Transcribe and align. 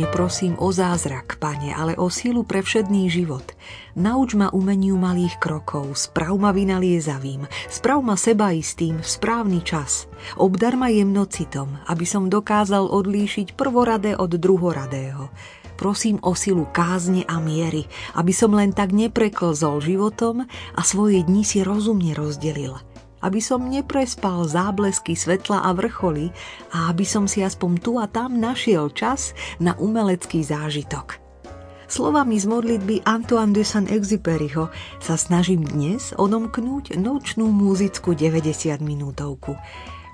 Neprosím 0.00 0.56
o 0.56 0.72
zázrak, 0.72 1.36
pane, 1.36 1.76
ale 1.76 1.92
o 2.00 2.08
silu 2.08 2.40
pre 2.40 2.64
všedný 2.64 3.12
život. 3.12 3.44
Nauč 3.92 4.32
ma 4.32 4.48
umeniu 4.48 4.96
malých 4.96 5.36
krokov, 5.36 5.92
sprav 5.92 6.40
ma 6.40 6.56
vynaliezavým, 6.56 7.44
sprav 7.68 8.00
ma 8.00 8.16
sebaistým 8.16 9.04
v 9.04 9.04
správny 9.04 9.60
čas. 9.60 10.08
Obdar 10.40 10.80
ma 10.80 10.88
jemnocitom, 10.88 11.84
aby 11.84 12.08
som 12.08 12.32
dokázal 12.32 12.88
odlíšiť 12.88 13.52
prvoradé 13.60 14.16
od 14.16 14.32
druhoradého. 14.40 15.28
Prosím 15.76 16.16
o 16.24 16.32
silu 16.32 16.64
kázne 16.72 17.28
a 17.28 17.36
miery, 17.36 17.84
aby 18.16 18.32
som 18.32 18.56
len 18.56 18.72
tak 18.72 18.96
nepreklzol 18.96 19.84
životom 19.84 20.48
a 20.48 20.80
svoje 20.80 21.28
dni 21.28 21.44
si 21.44 21.60
rozumne 21.60 22.16
rozdelil– 22.16 22.80
aby 23.20 23.40
som 23.40 23.68
neprespal 23.68 24.48
záblesky 24.48 25.12
svetla 25.16 25.64
a 25.64 25.70
vrcholy 25.76 26.32
a 26.72 26.92
aby 26.92 27.04
som 27.04 27.28
si 27.28 27.44
aspoň 27.44 27.72
tu 27.80 27.92
a 28.00 28.08
tam 28.08 28.40
našiel 28.40 28.92
čas 28.92 29.36
na 29.60 29.76
umelecký 29.76 30.40
zážitok. 30.40 31.20
Slovami 31.90 32.38
z 32.38 32.46
modlitby 32.46 33.02
Antoine 33.02 33.50
de 33.50 33.66
Saint-Exupéryho 33.66 34.70
sa 35.02 35.18
snažím 35.18 35.66
dnes 35.66 36.14
odomknúť 36.14 36.94
nočnú 36.94 37.50
múzickú 37.50 38.14
90 38.14 38.78
minútovku. 38.78 39.58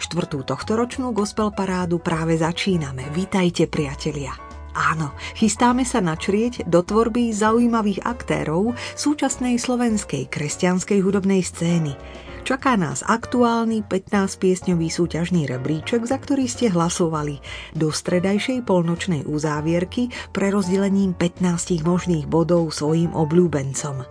Štvrtú 0.00 0.40
tohtoročnú 0.40 1.12
gospel 1.12 1.52
parádu 1.52 2.00
práve 2.00 2.40
začíname. 2.40 3.12
Vítajte 3.12 3.68
priatelia. 3.68 4.32
Áno, 4.72 5.12
chystáme 5.36 5.84
sa 5.84 6.00
načrieť 6.00 6.64
do 6.64 6.80
tvorby 6.80 7.32
zaujímavých 7.32 8.08
aktérov 8.08 8.72
súčasnej 8.96 9.60
slovenskej 9.60 10.32
kresťanskej 10.32 10.98
hudobnej 11.04 11.44
scény– 11.44 11.92
Čaká 12.46 12.78
nás 12.78 13.02
aktuálny 13.02 13.90
15-piesňový 13.90 14.86
súťažný 14.86 15.50
rebríček, 15.50 16.06
za 16.06 16.14
ktorý 16.14 16.46
ste 16.46 16.70
hlasovali. 16.70 17.42
Do 17.74 17.90
stredajšej 17.90 18.62
polnočnej 18.62 19.26
uzávierky 19.26 20.14
pre 20.30 20.54
rozdelením 20.54 21.10
15 21.18 21.82
možných 21.82 22.30
bodov 22.30 22.70
svojim 22.70 23.10
obľúbencom. 23.18 24.06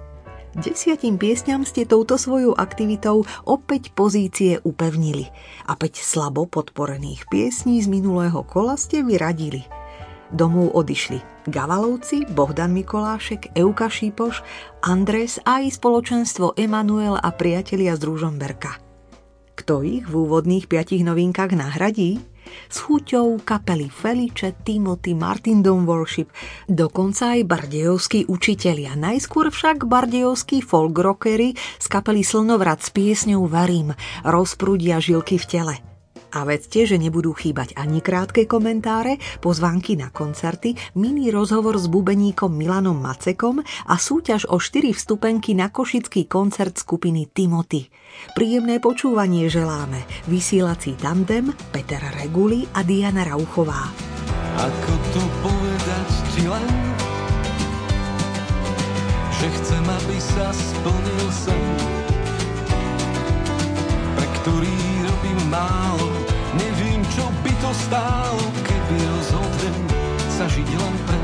Desiatim 0.59 1.15
piesňam 1.15 1.63
ste 1.63 1.87
touto 1.87 2.19
svojou 2.19 2.59
aktivitou 2.59 3.23
opäť 3.47 3.95
pozície 3.95 4.59
upevnili. 4.67 5.31
A 5.71 5.79
5 5.79 5.95
slabo 5.95 6.43
podporených 6.43 7.31
piesní 7.31 7.79
z 7.79 7.87
minulého 7.87 8.43
kola 8.43 8.75
ste 8.75 8.99
vyradili– 8.99 9.63
domov 10.33 10.73
odišli 10.73 11.35
Gavalovci, 11.45 12.25
Bohdan 12.25 12.73
Mikolášek, 12.73 13.53
Euka 13.53 13.85
Šípoš, 13.85 14.41
Andres 14.81 15.37
a 15.45 15.61
aj 15.61 15.77
spoločenstvo 15.77 16.57
Emanuel 16.57 17.21
a 17.21 17.29
priatelia 17.29 17.93
z 17.93 18.01
Rúžomberka. 18.09 18.81
Kto 19.55 19.85
ich 19.85 20.03
v 20.03 20.13
úvodných 20.25 20.65
piatich 20.65 21.05
novinkách 21.05 21.53
nahradí? 21.53 22.19
S 22.69 22.85
chuťou 22.85 23.41
kapely 23.41 23.89
Felice, 23.89 24.53
Timothy, 24.61 25.17
Martin 25.17 25.65
Dome 25.65 25.89
Worship, 25.89 26.29
dokonca 26.69 27.33
aj 27.33 27.41
bardejovskí 27.49 28.29
učitelia. 28.29 28.93
Najskôr 28.93 29.49
však 29.49 29.89
bardejovskí 29.89 30.61
folk 30.61 30.93
rockery 30.93 31.57
z 31.57 31.85
kapely 31.89 32.21
Slnovrat 32.21 32.85
s 32.85 32.93
piesňou 32.93 33.49
Varím 33.49 33.97
rozprúdia 34.21 35.01
žilky 35.01 35.41
v 35.41 35.45
tele– 35.49 35.75
a 36.35 36.43
vedzte, 36.43 36.83
že 36.83 36.99
nebudú 36.99 37.31
chýbať 37.31 37.79
ani 37.79 38.03
krátke 38.03 38.43
komentáre, 38.43 39.15
pozvánky 39.39 39.95
na 39.95 40.11
koncerty, 40.11 40.75
mini 40.99 41.31
rozhovor 41.31 41.79
s 41.79 41.87
bubeníkom 41.87 42.51
Milanom 42.51 42.99
Macekom 42.99 43.63
a 43.63 43.95
súťaž 43.95 44.51
o 44.51 44.59
4 44.59 44.91
vstupenky 44.91 45.55
na 45.55 45.71
košický 45.71 46.27
koncert 46.27 46.75
skupiny 46.75 47.31
Timothy. 47.31 47.87
Príjemné 48.35 48.83
počúvanie 48.83 49.47
želáme. 49.47 50.03
Vysielací 50.27 50.99
tandem 50.99 51.55
Peter 51.71 52.03
Reguli 52.19 52.67
a 52.75 52.83
Diana 52.83 53.23
Rauchová. 53.23 53.95
Ako 54.55 54.93
to 55.11 55.23
povedať 55.43 56.09
ti 56.31 56.43
len, 56.47 56.69
že 59.35 59.47
chcem, 59.51 59.83
aby 59.83 60.17
sa 60.19 60.47
splnil 60.55 61.27
sen, 61.31 61.63
pre 64.15 64.27
ktorý 64.41 64.75
robím 65.11 65.39
málo 65.51 65.94
stálo, 67.85 68.41
keby 68.65 68.97
rozhodnem 68.97 69.77
sa 70.33 70.49
žiť 70.49 70.69
len 70.73 70.95
pre. 71.05 71.21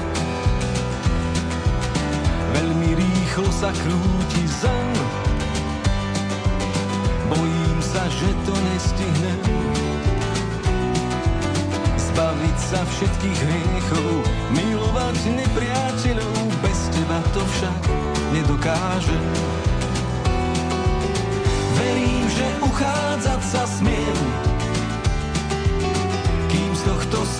Veľmi 2.53 2.89
rýchlo 3.01 3.49
sa 3.49 3.73
krúti 3.73 4.43
zem, 4.45 4.89
bojím 7.33 7.79
sa, 7.81 8.03
že 8.13 8.29
to 8.45 8.53
nestihnem. 8.53 9.41
Zbaviť 11.97 12.57
sa 12.61 12.79
všetkých 12.85 13.39
hriechov, 13.41 14.11
milovať 14.53 15.17
nepriateľov, 15.33 16.37
bez 16.61 16.79
teba 16.93 17.19
to 17.33 17.41
však 17.57 17.81
nedokážem. 18.37 19.25
Verím, 21.73 22.25
že 22.29 22.45
uchádzať 22.61 23.41
sa 23.49 23.63
smiem, 23.65 24.30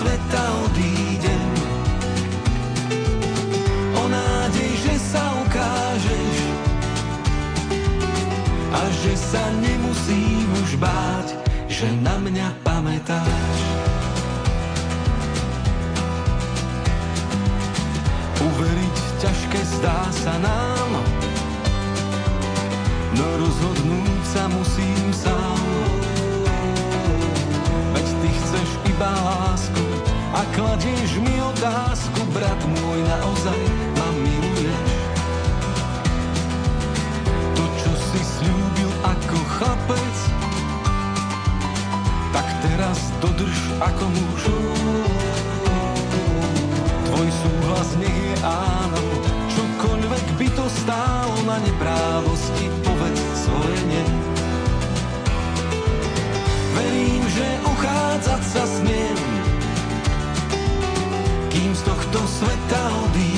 sveta 0.02 0.44
odídem. 0.66 1.52
O 3.94 4.02
nádej, 4.10 4.72
že 4.82 4.94
sa 4.98 5.22
ukážeš 5.46 6.36
a 8.74 8.80
že 9.06 9.14
sa 9.14 9.44
nemusím 9.62 10.46
už 10.66 10.70
báť, 10.82 11.38
že 11.70 11.86
na 12.02 12.18
mňa 12.18 12.50
pamätáš. 12.66 13.58
Uveriť 18.42 18.96
ťažké 19.22 19.60
zdá 19.78 20.02
sa 20.10 20.34
nám, 20.42 20.90
no 23.14 23.26
rozhodnúť 23.38 24.22
sa 24.34 24.42
musím 24.50 25.14
sám 25.14 25.62
iba 29.02 29.10
lásku 29.24 29.91
a 30.32 30.40
kladieš 30.56 31.20
mi 31.20 31.36
otázku, 31.44 32.20
brat 32.32 32.60
môj, 32.64 33.00
naozaj 33.04 33.60
ma 34.00 34.08
miluješ. 34.16 34.92
To, 37.52 37.64
čo 37.76 37.92
si 37.92 38.20
slúbil 38.24 38.90
ako 39.04 39.38
chlapec, 39.60 40.16
tak 42.32 42.46
teraz 42.64 42.98
dodrž 43.20 43.60
ako 43.84 44.04
muž. 44.08 44.42
Tvoj 47.12 47.28
súhlas 47.28 47.90
nech 48.00 48.18
je 48.32 48.36
áno, 48.40 49.04
čokoľvek 49.52 50.26
by 50.40 50.48
to 50.56 50.64
stálo 50.80 51.36
na 51.44 51.60
neprávosti, 51.60 52.72
povedz 52.80 53.20
svoje 53.36 53.80
nie. 53.84 54.06
Verím, 56.72 57.22
že 57.28 57.46
uchádzať 57.68 58.42
sa 58.48 58.64
smiem, 62.12 62.58
kým 62.68 63.22
z 63.22 63.31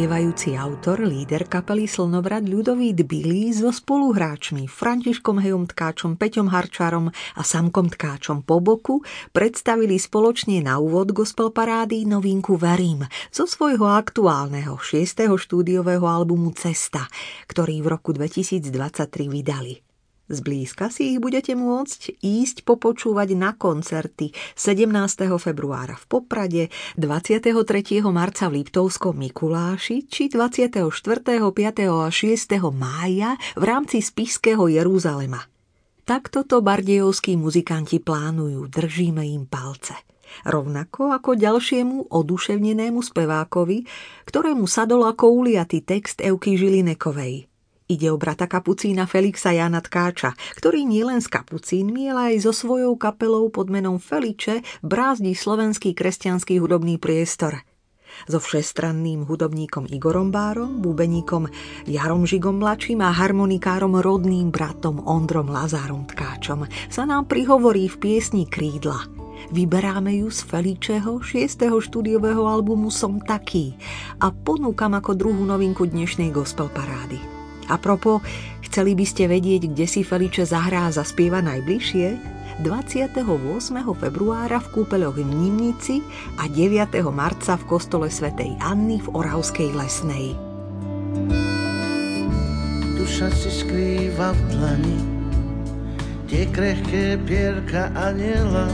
Spievajúci 0.00 0.56
autor, 0.56 1.04
líder 1.04 1.44
kapely 1.44 1.84
Slnovrad 1.84 2.48
Ľudovít 2.48 3.04
Bilý 3.04 3.52
so 3.52 3.68
spoluhráčmi 3.68 4.64
Františkom 4.64 5.36
Hejom 5.36 5.68
Tkáčom, 5.68 6.16
Peťom 6.16 6.48
Harčárom 6.48 7.12
a 7.12 7.42
Samkom 7.44 7.92
Tkáčom 7.92 8.40
po 8.40 8.64
boku 8.64 9.04
predstavili 9.36 10.00
spoločne 10.00 10.64
na 10.64 10.80
úvod 10.80 11.12
gospel 11.12 11.52
parády 11.52 12.08
novinku 12.08 12.56
Verím 12.56 13.04
zo 13.28 13.44
svojho 13.44 13.92
aktuálneho 13.92 14.80
6. 14.80 15.36
štúdiového 15.36 16.08
albumu 16.08 16.56
Cesta, 16.56 17.04
ktorý 17.44 17.84
v 17.84 17.92
roku 17.92 18.16
2023 18.16 18.72
vydali. 19.28 19.89
Zblízka 20.30 20.94
si 20.94 21.10
ich 21.10 21.18
budete 21.18 21.58
môcť 21.58 22.22
ísť 22.22 22.62
popočúvať 22.62 23.34
na 23.34 23.50
koncerty 23.58 24.30
17. 24.54 25.26
februára 25.42 25.98
v 25.98 26.04
Poprade, 26.06 26.62
23. 26.94 27.50
marca 28.14 28.46
v 28.46 28.62
Liptovskom 28.62 29.18
Mikuláši 29.18 30.06
či 30.06 30.30
24., 30.30 30.86
5. 30.86 31.34
a 31.90 32.06
6. 32.06 32.46
mája 32.70 33.34
v 33.58 33.64
rámci 33.66 33.98
Spišského 33.98 34.70
Jeruzalema. 34.70 35.42
Takto 36.06 36.46
to 36.46 36.62
bardejovskí 36.62 37.34
muzikanti 37.34 37.98
plánujú, 37.98 38.70
držíme 38.70 39.26
im 39.26 39.50
palce. 39.50 39.98
Rovnako 40.46 41.10
ako 41.10 41.34
ďalšiemu 41.34 42.06
oduševnenému 42.06 43.02
spevákovi, 43.02 43.82
ktorému 44.30 44.70
sadol 44.70 45.10
ako 45.10 45.42
uliatý 45.42 45.82
text 45.82 46.22
Euky 46.22 46.54
Žilinekovej– 46.54 47.49
Ide 47.90 48.06
o 48.06 48.14
brata 48.14 48.46
kapucína 48.46 49.10
Felixa 49.10 49.50
Jana 49.50 49.82
Tkáča, 49.82 50.38
ktorý 50.54 50.86
nielen 50.86 51.18
s 51.18 51.26
kapucínmi, 51.26 52.14
ale 52.14 52.38
aj 52.38 52.46
so 52.46 52.52
svojou 52.54 52.94
kapelou 52.94 53.50
pod 53.50 53.66
menom 53.66 53.98
Feliče 53.98 54.62
brázdi 54.78 55.34
slovenský 55.34 55.90
kresťanský 55.98 56.62
hudobný 56.62 57.02
priestor. 57.02 57.66
So 58.30 58.38
všestranným 58.38 59.26
hudobníkom 59.26 59.90
Igorom 59.90 60.30
Bárom, 60.30 60.78
bubeníkom 60.78 61.50
Jarom 61.90 62.30
Žigom 62.30 62.62
mladším 62.62 63.02
a 63.02 63.10
harmonikárom 63.10 63.98
rodným 63.98 64.54
bratom 64.54 65.02
Ondrom 65.02 65.50
Lazárom 65.50 66.06
Tkáčom 66.06 66.70
sa 66.86 67.02
nám 67.02 67.26
prihovorí 67.26 67.90
v 67.90 67.96
piesni 67.98 68.46
Krídla– 68.46 69.02
Vyberáme 69.48 70.20
ju 70.20 70.28
z 70.28 70.44
Feličeho 70.44 71.24
6. 71.24 71.72
štúdiového 71.80 72.44
albumu 72.44 72.92
Som 72.92 73.24
taký 73.24 73.72
a 74.20 74.28
ponúkam 74.28 74.92
ako 74.92 75.16
druhú 75.16 75.42
novinku 75.48 75.88
dnešnej 75.88 76.28
gospel 76.28 76.68
parády. 76.68 77.39
A 77.70 77.78
propo, 77.78 78.18
chceli 78.66 78.98
by 78.98 79.06
ste 79.06 79.30
vedieť, 79.30 79.70
kde 79.70 79.86
si 79.86 80.02
Feliče 80.02 80.42
zahrá 80.42 80.90
a 80.90 80.94
zaspieva 80.94 81.38
najbližšie? 81.40 82.38
28. 82.60 83.24
februára 83.96 84.60
v 84.60 84.68
kúpeľoch 84.74 85.16
v 85.16 85.24
Nimnici 85.24 86.04
a 86.36 86.44
9. 86.44 86.92
marca 87.08 87.56
v 87.56 87.64
kostole 87.64 88.12
svätej 88.12 88.52
Anny 88.60 89.00
v 89.00 89.08
Oravskej 89.16 89.72
lesnej. 89.72 90.36
Duša 93.00 93.32
si 93.32 93.48
skrýva 93.48 94.36
v 94.36 94.40
dlani 94.52 95.20
tie 96.30 96.46
krehké 96.46 97.18
pierka 97.26 97.90
aniela, 97.98 98.70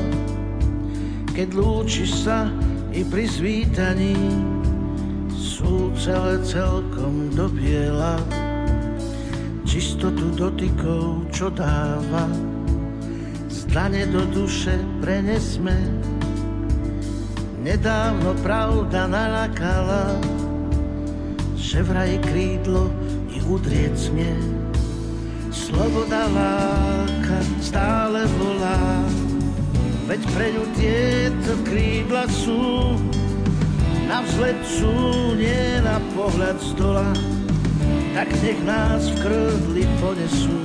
keď 1.32 1.56
lúči 1.56 2.04
sa 2.04 2.52
i 2.92 3.00
pri 3.00 3.24
zvítaní 3.24 4.12
sú 5.32 5.88
celé 5.96 6.36
celkom 6.44 7.32
do 7.32 7.48
biela 7.48 8.20
čistotu 9.66 10.30
dotykov, 10.38 11.26
čo 11.34 11.50
dáva, 11.50 12.30
zdane 13.50 14.06
do 14.14 14.22
duše 14.30 14.78
prenesme. 15.02 15.74
Nedávno 17.66 18.38
pravda 18.46 19.10
nalakala, 19.10 20.22
že 21.58 21.82
vraj 21.82 22.14
krídlo 22.22 22.94
i 23.26 23.42
udrieť 23.42 23.94
smie. 23.98 24.38
Sloboda 25.50 26.30
láka 26.30 27.42
stále 27.58 28.22
volá, 28.38 29.02
veď 30.06 30.22
pre 30.30 30.46
ňu 30.54 30.64
tieto 30.78 31.52
krídla 31.66 32.30
sú, 32.30 32.94
na 34.06 34.22
vzlet 34.22 34.62
sú, 34.62 34.94
nie 35.34 35.82
na 35.82 35.98
pohľad 36.14 36.54
z 36.62 36.70
dola 36.78 37.10
tak 38.16 38.32
nech 38.40 38.56
nás 38.64 39.12
v 39.12 39.20
krvli 39.20 39.84
ponesú. 40.00 40.56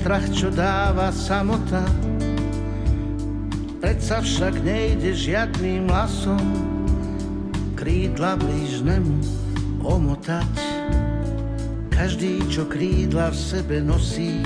Strach, 0.00 0.24
čo 0.32 0.48
dáva 0.48 1.12
samota. 1.12 1.84
Predsa 3.84 4.24
však 4.24 4.64
nejde 4.64 5.12
žiadným 5.12 5.92
hlasom 5.92 6.40
krídla 7.76 8.40
blížnemu 8.40 9.20
omotať. 9.84 10.56
Každý, 11.92 12.40
čo 12.48 12.64
krídla 12.64 13.28
v 13.28 13.36
sebe 13.36 13.76
nosí, 13.84 14.40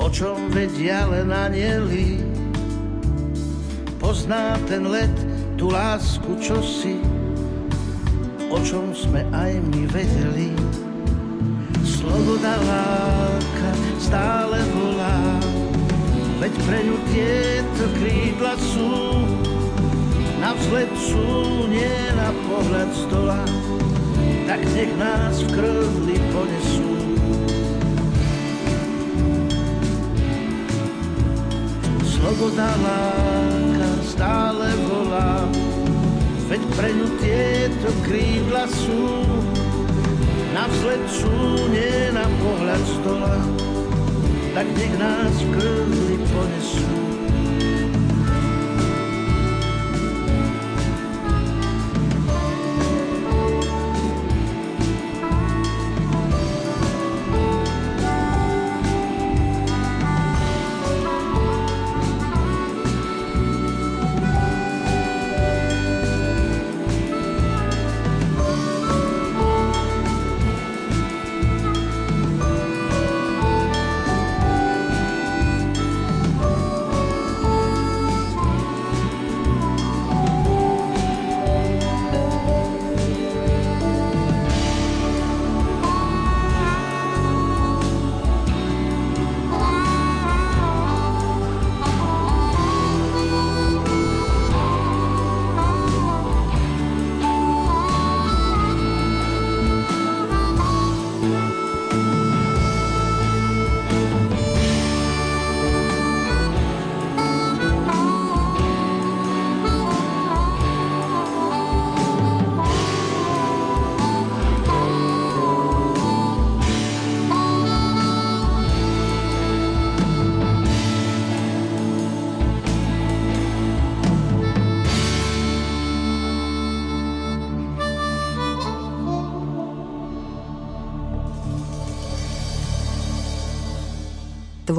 o 0.00 0.08
čom 0.08 0.48
vedia 0.56 1.04
len 1.04 1.28
anieli, 1.28 2.24
pozná 4.00 4.56
ten 4.72 4.88
let, 4.88 5.12
tú 5.60 5.68
lásku, 5.68 6.32
čo 6.40 6.64
si, 6.64 6.96
o 8.48 8.56
čom 8.64 8.88
sme 8.96 9.20
aj 9.36 9.52
my 9.68 9.82
vedeli. 9.92 10.77
Sloboda 12.08 12.56
láka 12.64 13.70
stále 14.00 14.64
volá, 14.72 15.36
veď 16.40 16.54
pre 16.64 16.80
ňu 16.80 16.96
tieto 17.12 17.84
krídla 18.00 18.56
sú, 18.56 18.88
na 20.40 20.56
vzlet 20.56 20.88
sú, 20.96 21.68
nie 21.68 21.92
na 22.16 22.32
pohľad 22.48 22.88
z 22.96 23.02
dola, 23.12 23.44
tak 24.48 24.64
nech 24.72 24.88
nás 24.96 25.44
v 25.44 25.48
krvli 25.52 26.16
ponesú. 26.32 26.92
Sloboda 32.08 32.72
láka 32.72 33.88
stále 34.08 34.68
volá, 34.88 35.44
veď 36.48 36.62
pre 36.72 36.88
ňu 36.88 37.08
tieto 37.20 37.88
krídla 38.08 38.64
sú, 38.64 39.28
na 40.54 40.64
vzlet 40.68 41.04
sú, 41.10 41.32
nie 41.68 42.12
na 42.14 42.24
pohľad 42.40 42.82
z 42.84 42.96
dola, 43.04 43.36
tak 44.56 44.66
nech 44.76 44.94
nás 44.96 45.34
v 45.44 45.48
krvli 45.56 46.16
ponesú. 46.32 47.17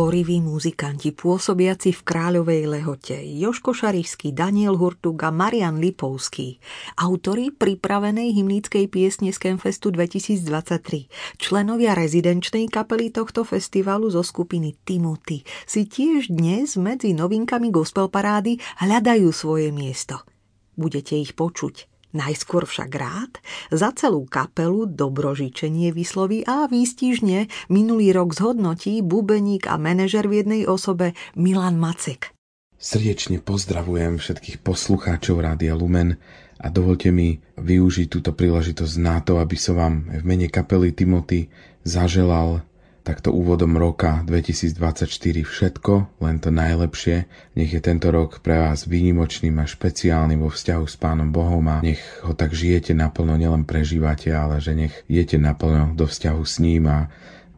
Tvoriví 0.10 0.42
muzikanti 0.42 1.14
pôsobiaci 1.14 1.94
v 1.94 2.02
Kráľovej 2.02 2.66
lehote, 2.66 3.14
Joško 3.14 3.78
Šarišský, 3.78 4.34
Daniel 4.34 4.74
Hurtug 4.74 5.22
a 5.22 5.30
Marian 5.30 5.78
Lipovský, 5.78 6.58
autori 6.98 7.54
pripravenej 7.54 8.34
hymníckej 8.34 8.90
piesne 8.90 9.30
z 9.30 9.38
Campfestu 9.38 9.94
2023, 9.94 11.38
členovia 11.38 11.94
rezidenčnej 11.94 12.74
kapely 12.74 13.14
tohto 13.14 13.46
festivalu 13.46 14.10
zo 14.10 14.26
skupiny 14.26 14.82
Timothy 14.82 15.46
si 15.70 15.86
tiež 15.86 16.34
dnes 16.34 16.74
medzi 16.74 17.14
novinkami 17.14 17.70
gospel 17.70 18.10
parády 18.10 18.58
hľadajú 18.82 19.30
svoje 19.30 19.70
miesto. 19.70 20.26
Budete 20.74 21.22
ich 21.22 21.38
počuť. 21.38 21.99
Najskôr 22.10 22.66
však 22.66 22.90
rád 22.90 23.38
za 23.70 23.94
celú 23.94 24.26
kapelu 24.26 24.90
dobrožičenie 24.90 25.94
vysloví 25.94 26.42
a 26.42 26.66
výstižne 26.66 27.70
minulý 27.70 28.18
rok 28.18 28.34
zhodnotí 28.34 29.06
bubeník 29.06 29.70
a 29.70 29.78
manažer 29.78 30.26
v 30.26 30.42
jednej 30.42 30.62
osobe 30.66 31.14
Milan 31.38 31.78
Macek. 31.78 32.34
Srdečne 32.80 33.44
pozdravujem 33.44 34.18
všetkých 34.18 34.64
poslucháčov 34.66 35.44
Rádia 35.44 35.78
Lumen 35.78 36.18
a 36.58 36.68
dovolte 36.74 37.14
mi 37.14 37.38
využiť 37.62 38.08
túto 38.10 38.34
príležitosť 38.34 38.96
na 38.98 39.22
to, 39.22 39.38
aby 39.38 39.60
som 39.60 39.78
vám 39.78 39.96
v 40.10 40.24
mene 40.26 40.48
kapely 40.50 40.96
Timothy 40.96 41.52
zaželal 41.86 42.66
takto 43.02 43.34
úvodom 43.34 43.80
roka 43.80 44.22
2024 44.28 45.10
všetko, 45.46 46.22
len 46.22 46.36
to 46.38 46.54
najlepšie. 46.54 47.26
Nech 47.58 47.72
je 47.72 47.82
tento 47.82 48.14
rok 48.14 48.44
pre 48.44 48.60
vás 48.60 48.86
výnimočným 48.86 49.58
a 49.60 49.66
špeciálnym 49.66 50.40
vo 50.40 50.52
vzťahu 50.52 50.86
s 50.86 50.96
Pánom 51.00 51.32
Bohom 51.34 51.64
a 51.72 51.82
nech 51.82 52.02
ho 52.22 52.38
tak 52.38 52.54
žijete 52.54 52.94
naplno, 52.94 53.40
nielen 53.40 53.66
prežívate, 53.66 54.30
ale 54.30 54.62
že 54.62 54.76
nech 54.76 54.94
jete 55.10 55.42
naplno 55.42 55.96
do 55.98 56.06
vzťahu 56.06 56.42
s 56.44 56.56
ním 56.62 56.86
a 56.88 57.10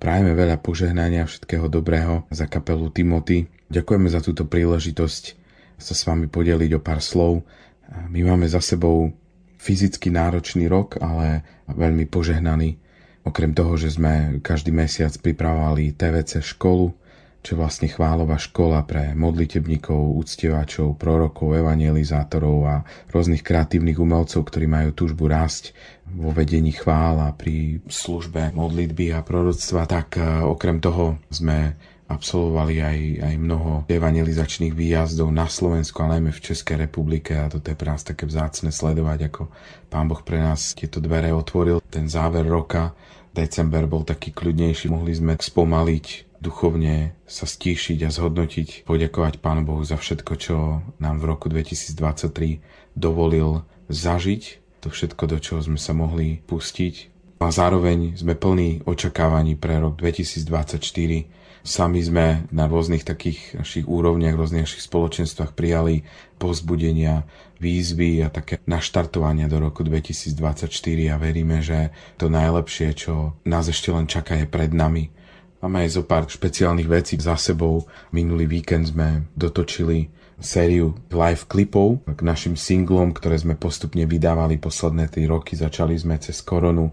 prajeme 0.02 0.34
veľa 0.34 0.58
požehnania 0.62 1.28
všetkého 1.30 1.70
dobrého 1.70 2.26
za 2.34 2.50
kapelu 2.50 2.90
Timothy. 2.90 3.52
Ďakujeme 3.70 4.08
za 4.10 4.20
túto 4.24 4.50
príležitosť 4.50 5.24
sa 5.82 5.94
s 5.98 6.06
vami 6.06 6.30
podeliť 6.30 6.78
o 6.78 6.82
pár 6.82 7.02
slov. 7.02 7.42
My 8.14 8.22
máme 8.22 8.46
za 8.46 8.62
sebou 8.62 9.10
fyzicky 9.62 10.14
náročný 10.14 10.70
rok, 10.70 10.98
ale 11.02 11.46
veľmi 11.70 12.10
požehnaný. 12.10 12.82
Okrem 13.22 13.54
toho, 13.54 13.78
že 13.78 13.94
sme 13.94 14.42
každý 14.42 14.74
mesiac 14.74 15.14
pripravovali 15.22 15.94
TVC 15.94 16.42
školu, 16.42 16.90
čo 17.42 17.58
vlastne 17.58 17.90
chválová 17.90 18.38
škola 18.38 18.86
pre 18.86 19.18
modlitebníkov, 19.18 19.98
úctievačov, 19.98 20.94
prorokov, 20.98 21.58
evangelizátorov 21.58 22.58
a 22.70 22.76
rôznych 23.10 23.42
kreatívnych 23.42 23.98
umelcov, 23.98 24.46
ktorí 24.46 24.70
majú 24.70 24.94
túžbu 24.94 25.26
rásť 25.26 25.74
vo 26.06 26.30
vedení 26.30 26.70
chvál 26.70 27.18
a 27.18 27.34
pri 27.34 27.82
službe 27.90 28.54
modlitby 28.54 29.10
a 29.18 29.26
proroctva, 29.26 29.90
tak 29.90 30.22
e, 30.22 30.46
okrem 30.46 30.78
toho 30.78 31.18
sme 31.34 31.74
absolvovali 32.12 32.76
aj, 32.84 33.00
aj 33.24 33.36
mnoho 33.40 33.72
evangelizačných 33.88 34.76
výjazdov 34.76 35.32
na 35.32 35.48
Slovensku 35.48 36.04
a 36.04 36.12
najmä 36.12 36.36
v 36.36 36.44
Českej 36.44 36.86
republike 36.86 37.34
a 37.40 37.48
toto 37.48 37.72
je 37.72 37.80
pre 37.80 37.90
nás 37.90 38.04
také 38.04 38.28
vzácne 38.28 38.70
sledovať, 38.70 39.32
ako 39.32 39.48
Pán 39.88 40.12
Boh 40.12 40.20
pre 40.20 40.44
nás 40.44 40.76
tieto 40.76 41.00
dvere 41.00 41.32
otvoril. 41.32 41.80
Ten 41.88 42.12
záver 42.12 42.44
roka 42.44 42.92
december 43.32 43.88
bol 43.88 44.04
taký 44.04 44.36
kľudnejší, 44.36 44.92
mohli 44.92 45.16
sme 45.16 45.40
spomaliť, 45.40 46.38
duchovne 46.44 47.16
sa 47.24 47.48
stíšiť 47.48 48.00
a 48.04 48.10
zhodnotiť, 48.10 48.84
poďakovať 48.84 49.40
Pánu 49.40 49.64
Bohu 49.64 49.84
za 49.86 49.96
všetko, 49.96 50.34
čo 50.36 50.56
nám 51.00 51.22
v 51.22 51.28
roku 51.32 51.48
2023 51.48 52.60
dovolil 52.98 53.64
zažiť, 53.88 54.44
to 54.82 54.90
všetko, 54.90 55.24
do 55.30 55.38
čoho 55.38 55.62
sme 55.62 55.78
sa 55.78 55.94
mohli 55.94 56.42
pustiť. 56.50 57.14
A 57.42 57.50
zároveň 57.50 58.18
sme 58.18 58.38
plní 58.38 58.86
očakávaní 58.86 59.58
pre 59.58 59.82
rok 59.82 59.98
2024. 59.98 61.41
Sami 61.62 62.02
sme 62.02 62.50
na 62.50 62.66
rôznych 62.66 63.06
takých 63.06 63.62
našich 63.62 63.86
úrovniach, 63.86 64.34
rôznych 64.34 64.66
našich 64.66 64.82
spoločenstvách 64.82 65.54
prijali 65.54 66.02
pozbudenia, 66.42 67.22
výzvy 67.62 68.26
a 68.26 68.34
také 68.34 68.58
naštartovania 68.66 69.46
do 69.46 69.62
roku 69.62 69.86
2024 69.86 70.66
a 71.14 71.16
veríme, 71.22 71.62
že 71.62 71.94
to 72.18 72.34
najlepšie, 72.34 72.98
čo 72.98 73.38
nás 73.46 73.70
ešte 73.70 73.94
len 73.94 74.10
čaká, 74.10 74.42
je 74.42 74.50
pred 74.50 74.74
nami. 74.74 75.14
Máme 75.62 75.86
aj 75.86 76.02
zo 76.02 76.04
pár 76.10 76.26
špeciálnych 76.26 76.90
vecí 76.90 77.22
za 77.22 77.38
sebou. 77.38 77.86
Minulý 78.10 78.50
víkend 78.50 78.90
sme 78.90 79.30
dotočili 79.38 80.10
sériu 80.42 80.98
live 81.14 81.46
klipov 81.46 82.02
k 82.10 82.26
našim 82.26 82.58
singlom, 82.58 83.14
ktoré 83.14 83.38
sme 83.38 83.54
postupne 83.54 84.02
vydávali 84.10 84.58
posledné 84.58 85.14
3 85.14 85.30
roky. 85.30 85.54
Začali 85.54 85.94
sme 85.94 86.18
cez 86.18 86.42
koronu. 86.42 86.90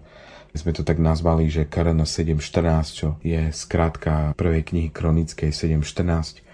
My 0.49 0.57
sme 0.57 0.71
to 0.73 0.81
tak 0.81 0.97
nazvali, 0.97 1.45
že 1.45 1.69
Karena 1.69 2.09
714, 2.09 2.89
čo 2.89 3.07
je 3.21 3.53
skrátka 3.53 4.33
prvej 4.33 4.65
knihy 4.65 4.89
kronickej 4.89 5.53
714 5.53 6.49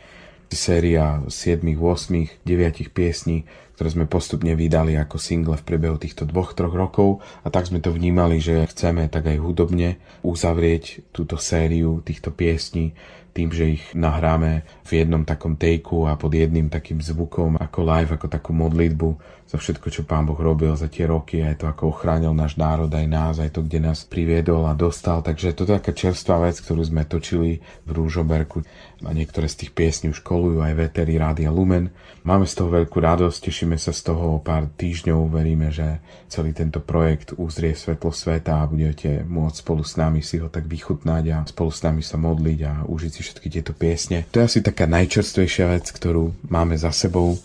séria 0.55 1.21
7, 1.27 1.61
8, 1.61 2.47
9 2.47 2.95
piesní, 2.95 3.43
ktoré 3.75 3.89
sme 3.91 4.05
postupne 4.07 4.55
vydali 4.55 4.95
ako 4.95 5.19
single 5.19 5.59
v 5.59 5.67
priebehu 5.67 5.99
týchto 5.99 6.23
dvoch, 6.23 6.55
troch 6.55 6.71
rokov. 6.71 7.19
A 7.43 7.51
tak 7.51 7.67
sme 7.67 7.83
to 7.83 7.91
vnímali, 7.91 8.39
že 8.39 8.63
chceme 8.71 9.11
tak 9.11 9.27
aj 9.27 9.37
hudobne 9.43 9.99
uzavrieť 10.23 11.11
túto 11.11 11.35
sériu 11.35 11.99
týchto 12.01 12.31
piesní 12.31 12.95
tým, 13.35 13.51
že 13.51 13.75
ich 13.75 13.83
nahráme 13.91 14.63
v 14.87 14.91
jednom 15.03 15.27
takom 15.27 15.59
tejku 15.59 16.07
a 16.07 16.15
pod 16.15 16.31
jedným 16.31 16.71
takým 16.71 17.03
zvukom 17.03 17.59
ako 17.59 17.79
live, 17.83 18.15
ako 18.15 18.31
takú 18.31 18.55
modlitbu 18.55 19.09
za 19.45 19.61
všetko, 19.61 19.87
čo 19.93 20.01
Pán 20.01 20.25
Boh 20.25 20.37
robil 20.37 20.73
za 20.73 20.89
tie 20.89 21.05
roky, 21.05 21.45
aj 21.45 21.61
to, 21.61 21.65
ako 21.69 21.93
ochránil 21.93 22.33
náš 22.33 22.57
národ, 22.57 22.89
aj 22.89 23.05
nás, 23.05 23.35
aj 23.37 23.53
to, 23.53 23.61
kde 23.61 23.77
nás 23.77 24.01
priviedol 24.01 24.65
a 24.65 24.73
dostal. 24.73 25.21
Takže 25.21 25.53
to 25.53 25.69
je 25.69 25.77
taká 25.77 25.93
čerstvá 25.93 26.49
vec, 26.49 26.57
ktorú 26.57 26.81
sme 26.81 27.05
točili 27.05 27.61
v 27.85 27.89
Rúžoberku 27.93 28.65
a 29.05 29.13
niektoré 29.13 29.45
z 29.45 29.65
tých 29.65 29.71
piesní 29.77 30.09
už 30.09 30.25
kolujú 30.25 30.65
aj 30.65 30.73
Veteri 30.73 31.21
Rádia 31.21 31.53
Lumen. 31.53 31.93
Máme 32.25 32.49
z 32.49 32.57
toho 32.57 32.73
veľkú 32.73 32.97
radosť, 32.97 33.37
tešíme 33.45 33.77
sa 33.77 33.93
z 33.93 34.01
toho 34.01 34.35
o 34.35 34.39
pár 34.41 34.65
týždňov, 34.65 35.29
veríme, 35.29 35.69
že 35.69 36.01
celý 36.25 36.57
tento 36.57 36.81
projekt 36.81 37.37
uzrie 37.37 37.77
svetlo 37.77 38.09
sveta 38.09 38.65
a 38.65 38.69
budete 38.69 39.21
môcť 39.29 39.61
spolu 39.61 39.85
s 39.85 39.93
nami 39.93 40.25
si 40.25 40.41
ho 40.41 40.49
tak 40.49 40.65
vychutnať 40.65 41.23
a 41.29 41.37
spolu 41.45 41.69
s 41.69 41.85
nami 41.85 42.01
sa 42.01 42.17
modliť 42.17 42.59
a 42.65 42.71
užiť 42.89 43.11
si 43.13 43.21
všetky 43.21 43.47
tieto 43.53 43.77
piesne. 43.77 44.25
To 44.33 44.41
je 44.41 44.47
asi 44.49 44.59
taká 44.65 44.89
najčerstvejšia 44.89 45.69
vec, 45.69 45.85
ktorú 45.93 46.33
máme 46.49 46.73
za 46.73 46.89
sebou 46.89 47.37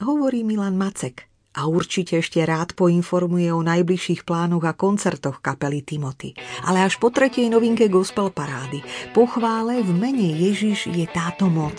hovorí 0.00 0.42
Milan 0.42 0.76
Macek 0.76 1.28
a 1.50 1.66
určite 1.66 2.22
ešte 2.22 2.40
rád 2.46 2.78
poinformuje 2.78 3.50
o 3.50 3.60
najbližších 3.60 4.22
plánoch 4.22 4.62
a 4.62 4.74
koncertoch 4.74 5.42
kapely 5.42 5.82
Timothy. 5.82 6.38
Ale 6.62 6.86
až 6.86 6.96
po 7.02 7.10
tretej 7.10 7.50
novinke 7.50 7.90
gospel 7.90 8.30
parády. 8.30 8.80
Po 9.10 9.26
chvále 9.26 9.82
v 9.82 9.90
mene 9.90 10.30
Ježiš 10.30 10.88
je 10.90 11.06
táto 11.10 11.50
moc. 11.50 11.74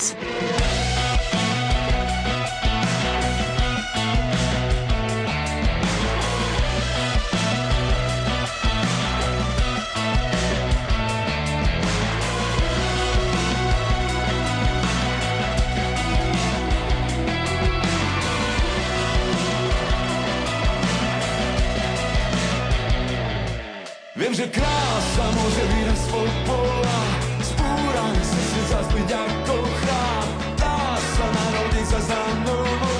Že 24.41 24.49
krása 24.57 25.25
môže 25.37 25.63
vyrať 25.69 25.99
spod 26.01 26.33
pola. 26.49 27.01
Spúraný 27.45 28.23
si 28.25 28.61
zazbyť 28.73 29.09
ako 29.13 29.55
chrám 29.61 30.27
Dá 30.57 30.81
sa 30.97 31.25
narodiť 31.29 31.85
sa 31.85 31.99
za 32.09 32.21
novo 32.41 32.93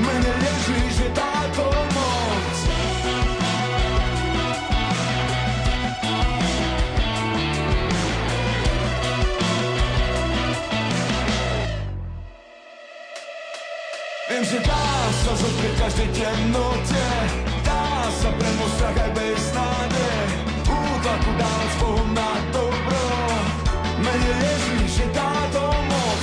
Mene 0.00 0.32
Ježíš 0.40 1.04
je 1.04 1.08
táto 1.12 1.64
moc. 1.68 2.56
Viem, 14.32 14.44
že 14.48 14.58
dá 14.64 14.88
sa 15.12 15.32
zotrieť 15.36 15.74
každej 15.76 16.08
temnote. 16.16 17.04
Dá 17.68 17.84
sa 18.16 18.32
premôcť 18.32 18.74
strach 18.80 18.96
aj 18.96 19.10
bez 19.12 19.44
nádej 19.52 20.27
Útlaku 21.18 21.30
dávať 21.34 21.72
Bohom 21.82 22.08
na 22.14 22.30
dobro 22.54 23.02
Mene 23.98 24.32
Ježíš 24.38 25.02
je 25.02 25.08
táto 25.10 25.62
moc 25.90 26.22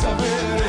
saber 0.00 0.67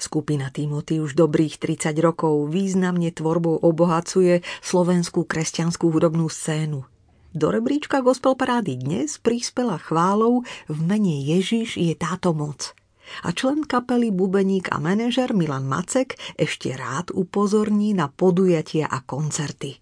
Skupina 0.00 0.50
Timothy 0.50 0.98
už 0.98 1.14
dobrých 1.14 1.62
30 1.62 1.94
rokov 2.02 2.50
významne 2.50 3.14
tvorbou 3.14 3.62
obohacuje 3.62 4.42
slovenskú 4.58 5.22
kresťanskú 5.22 5.86
hudobnú 5.86 6.26
scénu. 6.26 6.82
Do 7.30 7.46
rebríčka 7.54 8.02
Gospel 8.02 8.34
Parády 8.34 8.74
dnes 8.74 9.22
prispela 9.22 9.78
chválou 9.78 10.42
v 10.66 10.78
mene 10.82 11.22
Ježiš 11.22 11.78
je 11.78 11.94
táto 11.94 12.34
moc. 12.34 12.74
A 13.22 13.30
člen 13.30 13.62
kapely 13.62 14.10
bubeník 14.10 14.74
a 14.74 14.82
manažer 14.82 15.30
Milan 15.30 15.70
Macek 15.70 16.18
ešte 16.34 16.74
rád 16.74 17.14
upozorní 17.14 17.94
na 17.94 18.10
podujatia 18.10 18.90
a 18.90 19.06
koncerty. 19.06 19.78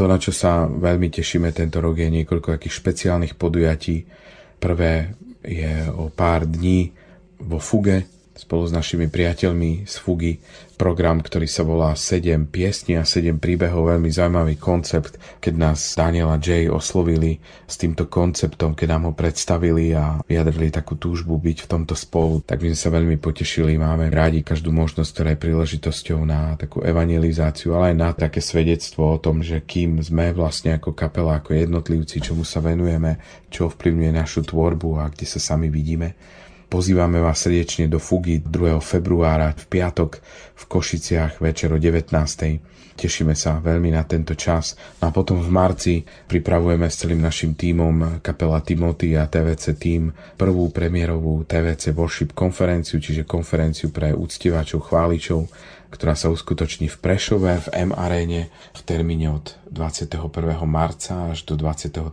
To, 0.00 0.08
na 0.08 0.16
čo 0.16 0.32
sa 0.32 0.64
veľmi 0.64 1.12
tešíme 1.12 1.52
tento 1.52 1.84
rok, 1.84 2.00
je 2.00 2.08
niekoľko 2.08 2.56
takých 2.56 2.78
špeciálnych 2.80 3.36
podujatí. 3.36 4.08
Prvé 4.56 5.12
je 5.44 5.92
o 5.92 6.08
pár 6.08 6.46
dní 6.50 6.92
vo 7.38 7.58
Fuge 7.58 8.02
spolu 8.38 8.70
s 8.70 8.72
našimi 8.72 9.10
priateľmi 9.10 9.82
z 9.82 9.94
Fugy 9.98 10.38
program, 10.78 11.18
ktorý 11.18 11.50
sa 11.50 11.66
volá 11.66 11.98
7 11.98 12.46
piesní 12.46 12.94
a 12.94 13.02
7 13.02 13.42
príbehov, 13.42 13.90
veľmi 13.90 14.06
zaujímavý 14.14 14.54
koncept, 14.54 15.18
keď 15.42 15.54
nás 15.58 15.82
Daniel 15.98 16.30
a 16.30 16.38
Jay 16.38 16.70
oslovili 16.70 17.42
s 17.66 17.74
týmto 17.74 18.06
konceptom, 18.06 18.78
keď 18.78 18.94
nám 18.94 19.10
ho 19.10 19.12
predstavili 19.12 19.90
a 19.90 20.22
vyjadrili 20.22 20.70
takú 20.70 20.94
túžbu 20.94 21.34
byť 21.42 21.66
v 21.66 21.68
tomto 21.68 21.98
spolu, 21.98 22.38
tak 22.46 22.62
my 22.62 22.70
sme 22.70 22.78
sa 22.78 22.94
veľmi 22.94 23.18
potešili, 23.18 23.74
máme 23.74 24.06
rádi 24.14 24.46
každú 24.46 24.70
možnosť, 24.70 25.10
ktorá 25.10 25.28
je 25.34 25.42
príležitosťou 25.42 26.22
na 26.22 26.54
takú 26.54 26.86
evangelizáciu, 26.86 27.74
ale 27.74 27.92
aj 27.92 27.96
na 27.98 28.10
také 28.14 28.38
svedectvo 28.38 29.18
o 29.18 29.18
tom, 29.18 29.42
že 29.42 29.58
kým 29.66 29.98
sme 29.98 30.30
vlastne 30.30 30.78
ako 30.78 30.94
kapela, 30.94 31.42
ako 31.42 31.58
jednotlivci, 31.58 32.22
čomu 32.22 32.46
sa 32.46 32.62
venujeme, 32.62 33.18
čo 33.50 33.66
ovplyvňuje 33.66 34.12
našu 34.14 34.46
tvorbu 34.46 35.02
a 35.02 35.10
kde 35.10 35.26
sa 35.26 35.42
sami 35.42 35.66
vidíme. 35.66 36.37
Pozývame 36.68 37.16
vás 37.24 37.48
srdečne 37.48 37.88
do 37.88 37.96
Fugy 37.96 38.44
2. 38.44 38.76
februára 38.84 39.56
v 39.56 39.64
piatok 39.72 40.20
v 40.52 40.62
Košiciach 40.68 41.40
večer 41.40 41.72
o 41.72 41.80
19. 41.80 42.12
Tešíme 42.92 43.32
sa 43.32 43.56
veľmi 43.56 43.88
na 43.88 44.04
tento 44.04 44.36
čas. 44.36 44.76
No 45.00 45.08
a 45.08 45.10
potom 45.16 45.40
v 45.40 45.48
marci 45.48 45.94
pripravujeme 46.04 46.84
s 46.84 47.00
celým 47.00 47.24
našim 47.24 47.56
tímom 47.56 48.20
kapela 48.20 48.60
Timothy 48.60 49.16
a 49.16 49.24
TVC 49.24 49.80
tým 49.80 50.12
prvú 50.36 50.68
premiérovú 50.68 51.40
TVC 51.48 51.96
Worship 51.96 52.36
konferenciu, 52.36 53.00
čiže 53.00 53.24
konferenciu 53.24 53.88
pre 53.88 54.12
úctivačov, 54.12 54.92
chváličov, 54.92 55.48
ktorá 55.88 56.12
sa 56.12 56.28
uskutoční 56.28 56.92
v 56.92 57.00
Prešove 57.00 57.64
v 57.64 57.68
M 57.88 57.96
aréne 57.96 58.52
v 58.76 58.80
termíne 58.84 59.32
od 59.32 59.56
21. 59.72 60.20
marca 60.68 61.32
až 61.32 61.48
do 61.48 61.56
23. 61.56 62.12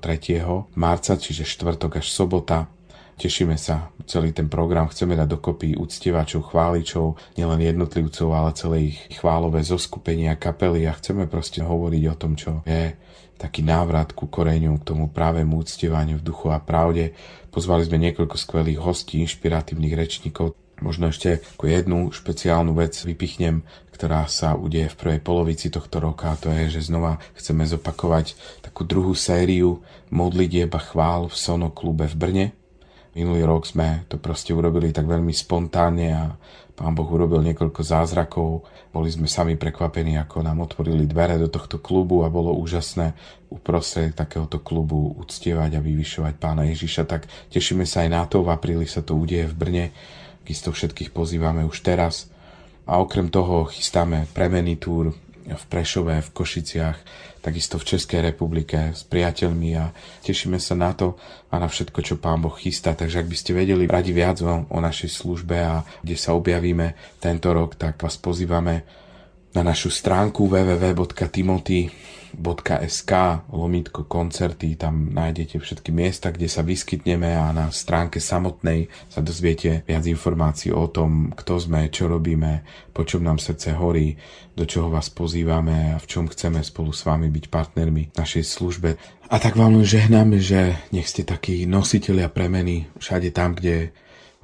marca, 0.79 1.11
čiže 1.19 1.43
štvrtok 1.43 1.99
až 1.99 2.07
sobota. 2.07 2.71
Tešíme 3.15 3.55
sa, 3.55 3.94
celý 4.05 4.31
ten 4.31 4.47
program 4.47 4.87
chceme 4.87 5.17
dať 5.17 5.27
dokopy 5.27 5.75
uctievačov, 5.75 6.53
chváličov, 6.53 7.17
nielen 7.37 7.61
jednotlivcov, 7.61 8.29
ale 8.31 8.57
celé 8.57 8.77
ich 8.93 8.97
chválové 9.17 9.65
zoskupenia, 9.65 10.39
kapely 10.39 10.85
a 10.85 10.97
chceme 10.97 11.25
proste 11.25 11.65
hovoriť 11.65 12.03
o 12.09 12.15
tom, 12.15 12.37
čo 12.37 12.61
je 12.63 12.93
taký 13.35 13.67
návrat 13.67 14.15
ku 14.15 14.31
koreňu, 14.31 14.79
k 14.79 14.87
tomu 14.95 15.11
právému 15.11 15.59
uctievaniu 15.59 16.23
v 16.23 16.25
duchu 16.25 16.55
a 16.55 16.63
pravde. 16.63 17.11
Pozvali 17.51 17.83
sme 17.83 17.99
niekoľko 17.99 18.35
skvelých 18.39 18.79
hostí, 18.79 19.19
inšpiratívnych 19.23 19.95
rečníkov. 19.95 20.55
Možno 20.83 21.07
ešte 21.07 21.39
ako 21.55 21.65
jednu 21.71 21.99
špeciálnu 22.11 22.75
vec 22.75 22.95
vypichnem, 22.99 23.63
ktorá 23.95 24.27
sa 24.27 24.59
udeje 24.59 24.91
v 24.91 24.99
prvej 24.99 25.19
polovici 25.23 25.71
tohto 25.71 26.03
roka. 26.03 26.35
A 26.35 26.39
to 26.39 26.51
je, 26.51 26.79
že 26.79 26.91
znova 26.91 27.15
chceme 27.31 27.63
zopakovať 27.63 28.35
takú 28.59 28.83
druhú 28.83 29.15
sériu 29.15 29.79
modlitieb 30.11 30.67
a 30.75 30.81
chvál 30.83 31.31
v 31.31 31.35
Sono 31.35 31.71
klube 31.71 32.11
v 32.11 32.15
Brne. 32.19 32.45
Minulý 33.15 33.47
rok 33.47 33.63
sme 33.63 34.03
to 34.11 34.19
proste 34.19 34.51
urobili 34.51 34.91
tak 34.91 35.07
veľmi 35.07 35.31
spontánne 35.31 36.07
a 36.11 36.35
pán 36.75 36.91
Boh 36.91 37.07
urobil 37.07 37.39
niekoľko 37.47 37.79
zázrakov. 37.79 38.67
Boli 38.91 39.07
sme 39.07 39.23
sami 39.31 39.55
prekvapení, 39.55 40.19
ako 40.19 40.43
nám 40.43 40.67
otvorili 40.67 41.07
dvere 41.07 41.39
do 41.39 41.47
tohto 41.47 41.79
klubu 41.79 42.27
a 42.27 42.29
bolo 42.29 42.51
úžasné 42.59 43.15
uprostred 43.47 44.11
takéhoto 44.11 44.59
klubu 44.59 45.15
uctievať 45.15 45.79
a 45.79 45.83
vyvyšovať 45.83 46.33
pána 46.35 46.67
Ježiša. 46.67 47.07
Tak 47.07 47.31
tešíme 47.55 47.87
sa 47.87 48.03
aj 48.03 48.09
na 48.11 48.27
to, 48.27 48.43
v 48.43 48.51
apríli 48.51 48.83
sa 48.83 48.99
to 48.99 49.15
udeje 49.15 49.47
v 49.47 49.55
Brne. 49.55 49.85
Takisto 50.43 50.75
všetkých 50.75 51.15
pozývame 51.15 51.63
už 51.63 51.87
teraz. 51.87 52.27
A 52.83 52.99
okrem 52.99 53.31
toho 53.31 53.63
chystáme 53.71 54.27
premenný 54.35 54.75
túr 54.75 55.15
v 55.45 55.63
Prešove, 55.69 56.21
v 56.21 56.29
Košiciach, 56.33 56.97
takisto 57.45 57.77
v 57.77 57.87
Českej 57.93 58.25
republike 58.33 58.97
s 58.97 59.05
priateľmi 59.05 59.69
a 59.77 59.93
tešíme 60.25 60.57
sa 60.57 60.73
na 60.73 60.97
to 60.97 61.21
a 61.53 61.61
na 61.61 61.69
všetko, 61.69 61.99
čo 62.01 62.15
Pán 62.17 62.41
Boh 62.41 62.53
chystá. 62.57 62.97
Takže 62.97 63.21
ak 63.21 63.29
by 63.29 63.37
ste 63.37 63.51
vedeli 63.53 63.85
radi 63.85 64.09
viac 64.09 64.41
o, 64.41 64.65
o 64.65 64.79
našej 64.81 65.13
službe 65.13 65.55
a 65.61 65.85
kde 66.01 66.17
sa 66.17 66.33
objavíme 66.33 66.97
tento 67.21 67.53
rok, 67.53 67.77
tak 67.77 68.01
vás 68.01 68.17
pozývame 68.17 68.81
na 69.53 69.61
našu 69.61 69.93
stránku 69.93 70.49
www.timothy.sk 72.35 73.11
lomitko 73.51 74.03
koncerty, 74.05 74.75
tam 74.75 75.09
nájdete 75.11 75.59
všetky 75.59 75.89
miesta, 75.95 76.31
kde 76.31 76.51
sa 76.51 76.61
vyskytneme 76.61 77.31
a 77.33 77.49
na 77.55 77.71
stránke 77.71 78.19
samotnej 78.19 78.91
sa 79.09 79.23
dozviete 79.23 79.87
viac 79.87 80.03
informácií 80.05 80.75
o 80.75 80.85
tom, 80.91 81.31
kto 81.33 81.57
sme, 81.57 81.87
čo 81.89 82.11
robíme, 82.11 82.61
po 82.91 83.07
čom 83.07 83.23
nám 83.23 83.39
srdce 83.39 83.73
horí, 83.73 84.15
do 84.55 84.63
čoho 84.63 84.91
vás 84.91 85.11
pozývame 85.11 85.95
a 85.95 85.97
v 85.99 86.07
čom 86.07 86.27
chceme 86.31 86.63
spolu 86.63 86.91
s 86.95 87.03
vami 87.03 87.27
byť 87.27 87.45
partnermi 87.51 88.15
našej 88.15 88.43
službe. 88.43 88.89
A 89.25 89.35
tak 89.41 89.57
vám 89.57 89.81
len 89.81 89.87
žehnáme, 89.87 90.37
že 90.37 90.77
nech 90.93 91.09
ste 91.09 91.25
takí 91.25 91.65
nositeľia 91.65 92.29
premeny 92.29 92.87
všade 93.01 93.33
tam, 93.33 93.57
kde 93.57 93.91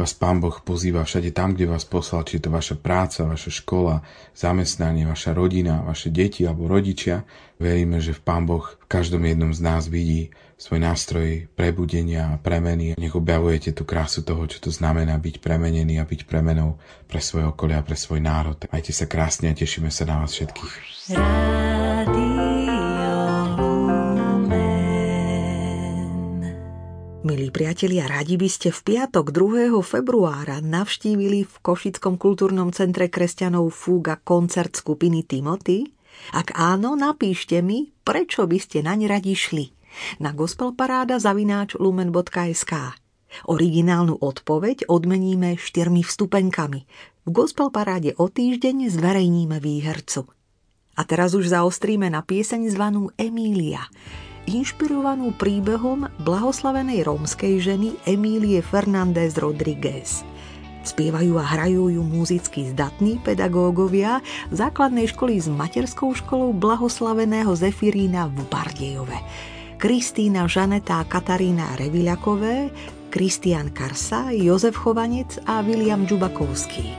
vás 0.01 0.17
Pán 0.17 0.41
Boh 0.41 0.57
pozýva 0.65 1.05
všade 1.05 1.29
tam, 1.29 1.53
kde 1.53 1.69
vás 1.69 1.85
poslal, 1.85 2.25
či 2.25 2.41
je 2.41 2.49
to 2.49 2.51
vaša 2.51 2.75
práca, 2.81 3.29
vaša 3.29 3.53
škola, 3.61 4.01
zamestnanie, 4.33 5.05
vaša 5.05 5.37
rodina, 5.37 5.85
vaše 5.85 6.09
deti 6.09 6.41
alebo 6.41 6.65
rodičia. 6.65 7.21
Veríme, 7.61 8.01
že 8.01 8.17
v 8.17 8.21
Pán 8.25 8.49
Boh 8.49 8.65
v 8.65 8.87
každom 8.89 9.21
jednom 9.21 9.53
z 9.53 9.61
nás 9.61 9.85
vidí 9.85 10.33
svoj 10.57 10.81
nástroj 10.81 11.45
prebudenia 11.53 12.33
a 12.33 12.41
premeny. 12.41 12.97
Nech 12.97 13.13
objavujete 13.13 13.77
tú 13.77 13.85
krásu 13.85 14.25
toho, 14.25 14.45
čo 14.49 14.57
to 14.57 14.73
znamená 14.73 15.21
byť 15.21 15.37
premenený 15.37 16.01
a 16.01 16.09
byť 16.09 16.25
premenou 16.25 16.81
pre 17.05 17.21
svoje 17.21 17.45
okolie 17.49 17.77
a 17.77 17.85
pre 17.85 17.97
svoj 17.97 18.21
národ. 18.21 18.57
Majte 18.73 18.93
sa 18.93 19.05
krásne 19.05 19.53
a 19.53 19.57
tešíme 19.57 19.93
sa 19.93 20.09
na 20.09 20.25
vás 20.25 20.33
všetkých. 20.33 20.73
Rádio. 21.13 21.90
Milí 27.21 27.53
priatelia, 27.53 28.10
radi 28.10 28.34
by 28.34 28.49
ste 28.49 28.73
v 28.73 28.81
piatok 28.81 29.29
2. 29.29 29.77
februára 29.86 30.57
navštívili 30.57 31.45
v 31.45 31.55
Košickom 31.62 32.17
kultúrnom 32.17 32.73
centre 32.73 33.13
kresťanov 33.13 33.69
Fúga 33.69 34.17
koncert 34.17 34.73
skupiny 34.73 35.21
Timothy? 35.21 35.86
Ak 36.34 36.57
áno, 36.57 36.97
napíšte 36.97 37.62
mi, 37.62 37.93
prečo 38.01 38.49
by 38.49 38.57
ste 38.57 38.81
naň 38.81 39.05
radi 39.05 39.38
šli. 39.38 39.69
Na 40.17 40.34
gospelparáda 40.34 41.21
zavináč 41.21 41.77
lumen.sk 41.77 42.97
Originálnu 43.45 44.17
odpoveď 44.17 44.89
odmeníme 44.89 45.62
štyrmi 45.62 46.01
vstupenkami. 46.01 46.89
V 47.21 47.29
gospelparáde 47.29 48.17
o 48.17 48.34
týždeň 48.34 48.89
zverejníme 48.89 49.62
výhercu. 49.62 50.25
A 50.97 51.05
teraz 51.05 51.38
už 51.38 51.53
zaostríme 51.53 52.10
na 52.10 52.25
pieseň 52.25 52.73
zvanú 52.73 53.13
Emília 53.13 53.86
inšpirovanú 54.49 55.36
príbehom 55.36 56.10
blahoslavenej 56.21 57.06
rómskej 57.06 57.62
ženy 57.62 57.97
Emílie 58.08 58.62
Fernández 58.62 59.38
Rodriguez. 59.38 60.25
Spievajú 60.82 61.38
a 61.38 61.45
hrajú 61.45 61.93
ju 61.93 62.01
muzicky 62.01 62.73
zdatní 62.73 63.21
pedagógovia 63.21 64.25
základnej 64.49 65.06
školy 65.13 65.38
s 65.38 65.45
materskou 65.45 66.17
školou 66.17 66.58
blahoslaveného 66.58 67.54
Zefirína 67.54 68.25
v 68.34 68.41
Bardejove. 68.49 69.17
Kristýna 69.77 70.49
Žaneta 70.49 71.01
a 71.01 71.06
Katarína 71.06 71.77
Reviľakové, 71.77 72.69
Kristian 73.13 73.73
Karsa, 73.73 74.34
Jozef 74.34 74.77
Chovanec 74.77 75.41
a 75.45 75.62
William 75.65 76.06
Džubakovský. 76.06 76.93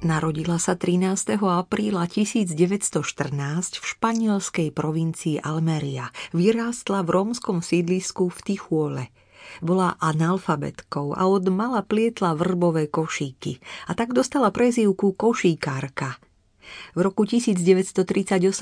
Narodila 0.00 0.56
sa 0.56 0.80
13. 0.80 1.36
apríla 1.44 2.08
1914 2.08 2.96
v 3.76 3.84
španielskej 3.84 4.68
provincii 4.72 5.44
Almeria. 5.44 6.08
Vyrástla 6.32 7.04
v 7.04 7.20
rómskom 7.20 7.60
sídlisku 7.60 8.32
v 8.32 8.38
Tichuole. 8.40 9.04
Bola 9.60 10.00
analfabetkou 10.00 11.12
a 11.12 11.28
od 11.28 11.52
mala 11.52 11.84
plietla 11.84 12.32
vrbové 12.32 12.88
košíky 12.88 13.60
a 13.86 13.94
tak 13.94 14.16
dostala 14.16 14.48
prezývku 14.48 15.12
košíkárka– 15.20 16.16
v 16.94 17.00
roku 17.04 17.26
1938 17.26 18.02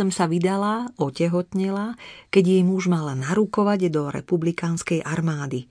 sa 0.09 0.25
vydala, 0.27 0.90
otehotnela, 0.97 1.97
keď 2.29 2.44
jej 2.59 2.62
muž 2.64 2.88
mala 2.88 3.16
narukovať 3.16 3.92
do 3.92 4.09
republikánskej 4.12 5.05
armády. 5.05 5.68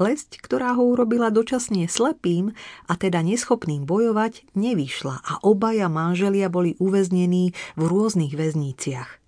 Lesť, 0.00 0.40
ktorá 0.40 0.72
ho 0.80 0.96
urobila 0.96 1.28
dočasne 1.28 1.84
slepým 1.84 2.56
a 2.88 2.96
teda 2.96 3.20
neschopným 3.20 3.84
bojovať, 3.84 4.48
nevyšla 4.56 5.20
a 5.20 5.32
obaja 5.44 5.92
manželia 5.92 6.48
boli 6.48 6.72
uväznení 6.80 7.52
v 7.76 7.82
rôznych 7.84 8.32
väzniciach. 8.32 9.20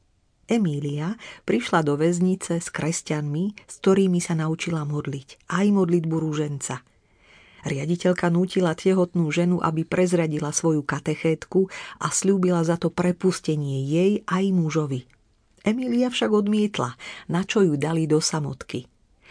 Emília 0.49 1.21
prišla 1.45 1.85
do 1.85 2.01
väznice 2.01 2.61
s 2.61 2.69
kresťanmi, 2.73 3.69
s 3.69 3.75
ktorými 3.85 4.21
sa 4.21 4.33
naučila 4.33 4.89
modliť, 4.89 5.49
aj 5.53 5.67
modlitbu 5.73 6.17
rúženca– 6.17 6.81
Riaditeľka 7.63 8.27
nútila 8.27 8.75
tehotnú 8.75 9.31
ženu, 9.31 9.63
aby 9.63 9.87
prezradila 9.87 10.51
svoju 10.51 10.83
katechétku 10.83 11.71
a 12.03 12.11
slúbila 12.11 12.67
za 12.67 12.75
to 12.75 12.91
prepustenie 12.91 13.87
jej 13.87 14.13
aj 14.27 14.45
mužovi. 14.51 15.07
Emília 15.63 16.11
však 16.11 16.35
odmietla, 16.35 16.99
na 17.31 17.47
čo 17.47 17.63
ju 17.63 17.79
dali 17.79 18.11
do 18.11 18.19
samotky. 18.19 18.91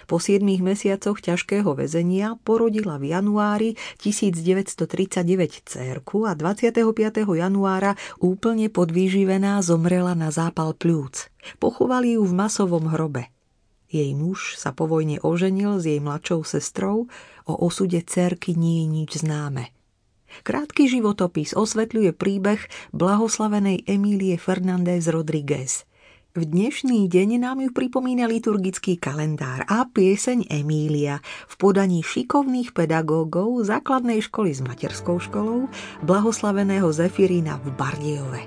Po 0.10 0.17
7 0.17 0.41
mesiacoch 0.63 1.22
ťažkého 1.22 1.78
väzenia 1.78 2.39
porodila 2.41 2.98
v 2.98 3.13
januári 3.13 3.70
1939 4.02 5.67
cérku 5.67 6.26
a 6.26 6.34
25. 6.34 6.89
januára 7.38 7.94
úplne 8.17 8.72
podvýživená 8.72 9.62
zomrela 9.62 10.17
na 10.17 10.34
zápal 10.34 10.74
pľúc. 10.74 11.30
Pochovali 11.62 12.17
ju 12.17 12.26
v 12.26 12.34
masovom 12.34 12.89
hrobe. 12.89 13.30
Jej 13.91 14.15
muž 14.15 14.56
sa 14.56 14.72
po 14.72 14.88
vojne 14.88 15.20
oženil 15.20 15.84
s 15.84 15.84
jej 15.84 16.00
mladšou 16.00 16.48
sestrou, 16.48 17.12
o 17.52 17.60
osude 17.60 18.00
cerky 18.08 18.56
nie 18.56 18.84
je 18.84 18.86
nič 18.88 19.12
známe. 19.28 19.76
Krátky 20.48 20.88
životopis 20.88 21.52
osvetľuje 21.52 22.16
príbeh 22.16 22.64
blahoslavenej 22.96 23.84
Emílie 23.84 24.40
Fernández 24.40 25.12
Rodriguez. 25.12 25.84
V 26.32 26.48
dnešný 26.48 27.12
deň 27.12 27.44
nám 27.44 27.60
ju 27.60 27.76
pripomína 27.76 28.24
liturgický 28.24 28.96
kalendár 28.96 29.68
a 29.68 29.84
pieseň 29.84 30.48
Emília 30.48 31.20
v 31.52 31.54
podaní 31.60 32.00
šikovných 32.00 32.72
pedagógov 32.72 33.68
základnej 33.68 34.24
školy 34.24 34.56
s 34.56 34.64
materskou 34.64 35.20
školou 35.20 35.68
blahoslaveného 36.08 36.88
Zefirína 36.88 37.60
v 37.60 37.76
Bardiove. 37.76 38.42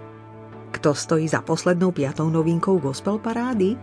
Kto 0.73 0.97
stojí 0.97 1.29
za 1.29 1.45
poslednou 1.45 1.93
piatou 1.93 2.33
novinkou 2.33 2.81
gospel 2.81 3.21
parády? 3.21 3.77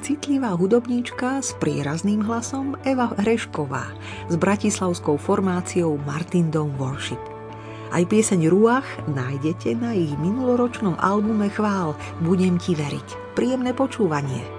Citlivá 0.00 0.56
hudobníčka 0.56 1.44
s 1.44 1.52
prírazným 1.60 2.24
hlasom 2.24 2.74
Eva 2.82 3.12
Hrešková 3.20 3.92
s 4.30 4.34
bratislavskou 4.40 5.20
formáciou 5.20 6.00
Martin 6.08 6.48
Dome 6.48 6.72
Worship. 6.80 7.20
Aj 7.92 8.02
pieseň 8.02 8.50
Ruach 8.50 8.88
nájdete 9.06 9.78
na 9.78 9.94
ich 9.94 10.10
minuloročnom 10.18 10.98
albume 10.98 11.52
Chvál 11.52 11.94
Budem 12.24 12.58
ti 12.58 12.74
veriť. 12.74 13.36
Príjemné 13.38 13.76
počúvanie. 13.76 14.55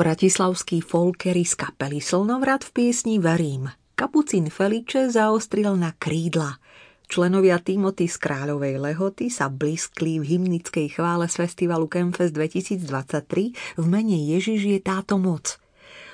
Bratislavský 0.00 0.80
folkery 0.80 1.44
z 1.44 1.60
kapely 1.60 2.00
Slnovrat 2.00 2.64
v 2.64 2.70
piesni 2.72 3.20
Verím. 3.20 3.68
Kapucín 3.92 4.48
Feliče 4.48 5.12
zaostril 5.12 5.76
na 5.76 5.92
krídla. 5.92 6.56
Členovia 7.04 7.60
Timothy 7.60 8.08
z 8.08 8.16
Kráľovej 8.16 8.80
Lehoty 8.80 9.28
sa 9.28 9.52
bliskli 9.52 10.16
v 10.16 10.24
hymnickej 10.24 10.96
chvále 10.96 11.28
z 11.28 11.44
festivalu 11.44 11.84
Campfest 11.84 12.32
2023 12.32 13.76
v 13.76 13.84
mene 13.84 14.16
Ježiš 14.16 14.72
je 14.72 14.80
táto 14.80 15.20
moc. 15.20 15.60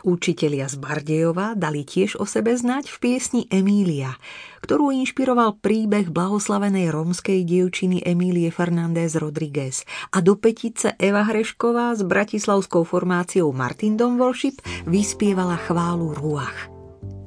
Učitelia 0.03 0.67
z 0.67 0.83
Bardejova 0.83 1.55
dali 1.55 1.87
tiež 1.87 2.19
o 2.19 2.27
sebe 2.27 2.59
znať 2.59 2.91
v 2.91 2.97
piesni 2.99 3.43
Emília, 3.55 4.19
ktorú 4.67 4.91
inšpiroval 4.91 5.63
príbeh 5.63 6.11
blahoslavenej 6.11 6.91
rómskej 6.91 7.47
dievčiny 7.47 8.03
Emílie 8.03 8.51
Fernández 8.51 9.15
Rodriguez 9.15 9.87
a 10.11 10.19
do 10.19 10.35
petice 10.35 10.99
Eva 10.99 11.23
Hrešková 11.23 11.95
s 11.95 12.03
bratislavskou 12.03 12.83
formáciou 12.83 13.55
Martin 13.55 13.95
Domvolšip 13.95 14.59
vyspievala 14.91 15.55
chválu 15.71 16.19
Ruach 16.19 16.75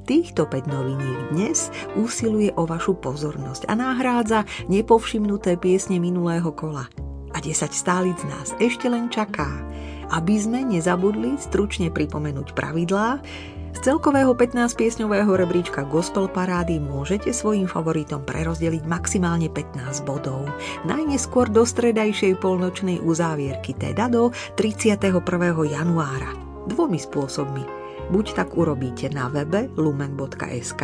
týchto 0.04 0.50
5 0.50 0.66
noviniek 0.66 1.18
dnes 1.30 1.70
usiluje 1.94 2.50
o 2.58 2.66
vašu 2.66 2.98
pozornosť 2.98 3.70
a 3.70 3.78
nahrádza 3.78 4.42
nepovšimnuté 4.66 5.54
piesne 5.54 6.02
minulého 6.02 6.50
kola. 6.50 6.90
A 7.30 7.38
10 7.38 7.70
stálic 7.70 8.18
nás 8.26 8.50
ešte 8.58 8.90
len 8.90 9.06
čaká. 9.06 9.46
Aby 10.10 10.34
sme 10.34 10.66
nezabudli 10.66 11.38
stručne 11.38 11.94
pripomenúť 11.94 12.58
pravidlá, 12.58 13.22
z 13.74 13.78
celkového 13.80 14.36
15-piesňového 14.36 15.30
rebríčka 15.34 15.86
Gospel 15.88 16.28
Parády 16.28 16.78
môžete 16.82 17.32
svojim 17.32 17.70
favoritom 17.70 18.22
prerozdeliť 18.26 18.82
maximálne 18.84 19.48
15 19.48 20.04
bodov. 20.04 20.46
Najneskôr 20.84 21.48
do 21.48 21.64
stredajšej 21.64 22.38
polnočnej 22.38 23.00
uzávierky, 23.00 23.72
teda 23.74 24.10
do 24.10 24.34
31. 24.58 25.22
januára. 25.64 26.30
Dvomi 26.68 27.00
spôsobmi– 27.00 27.64
Buď 28.10 28.26
tak 28.34 28.58
urobíte 28.58 29.06
na 29.14 29.30
webe 29.30 29.70
lumen.sk 29.78 30.82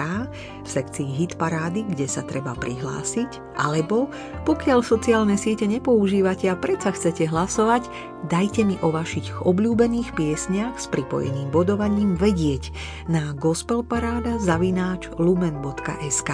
v 0.62 0.68
sekcii 0.68 1.10
Hit 1.18 1.34
parády, 1.34 1.82
kde 1.82 2.06
sa 2.06 2.22
treba 2.22 2.54
prihlásiť, 2.54 3.58
alebo 3.58 4.06
pokiaľ 4.46 4.86
sociálne 4.86 5.34
siete 5.34 5.66
nepoužívate 5.66 6.46
a 6.46 6.54
predsa 6.54 6.94
chcete 6.94 7.26
hlasovať, 7.26 7.90
dajte 8.30 8.62
mi 8.62 8.78
o 8.78 8.94
vašich 8.94 9.42
obľúbených 9.42 10.14
piesniach 10.14 10.78
s 10.78 10.86
pripojeným 10.86 11.50
bodovaním 11.50 12.14
vedieť 12.14 12.70
na 13.10 13.34
gospelparáda 13.34 14.38
zavináč 14.38 15.10
lumen.sk. 15.18 16.30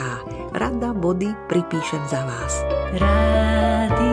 Rada 0.52 0.92
body 0.92 1.32
pripíšem 1.48 2.04
za 2.12 2.20
vás. 2.28 2.52
Rádio 3.00 4.11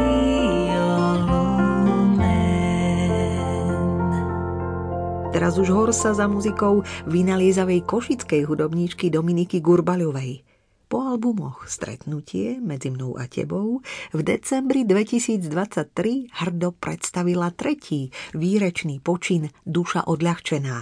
Teraz 5.39 5.55
už 5.55 5.71
horsa 5.71 6.11
za 6.11 6.27
muzikou 6.27 6.83
vynaliezavej 7.07 7.87
košickej 7.87 8.43
hudobníčky 8.43 9.07
Dominiky 9.07 9.63
Gurbaľovej. 9.63 10.43
Po 10.91 11.15
albumoch 11.15 11.63
Stretnutie 11.63 12.59
medzi 12.59 12.91
mnou 12.91 13.15
a 13.15 13.23
tebou 13.23 13.79
v 14.11 14.19
decembri 14.19 14.83
2023 14.83 16.27
hrdo 16.43 16.75
predstavila 16.75 17.55
tretí 17.55 18.11
výrečný 18.35 18.99
počin 18.99 19.47
Duša 19.63 20.11
odľahčená. 20.11 20.77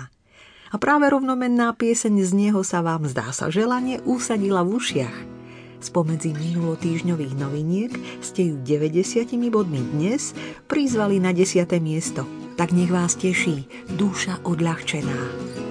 A 0.73 0.75
práve 0.81 1.05
rovnomenná 1.05 1.77
pieseň 1.77 2.25
z 2.25 2.31
neho 2.33 2.65
sa 2.65 2.81
vám 2.81 3.05
zdá 3.05 3.29
sa 3.29 3.53
želanie 3.53 4.01
usadila 4.09 4.65
v 4.65 4.73
ušiach– 4.73 5.17
Spomedzi 5.77 6.33
minulotýžňových 6.33 7.33
noviniek 7.37 7.93
ste 8.25 8.51
ju 8.51 8.55
90 8.65 9.29
bodmi 9.53 9.79
dnes 9.79 10.33
prizvali 10.65 11.21
na 11.21 11.31
10. 11.31 11.69
miesto 11.77 12.25
tak 12.57 12.73
nech 12.73 12.89
vás 12.89 13.13
teší 13.13 13.69
duša 13.93 14.41
odľahčená. 14.41 15.66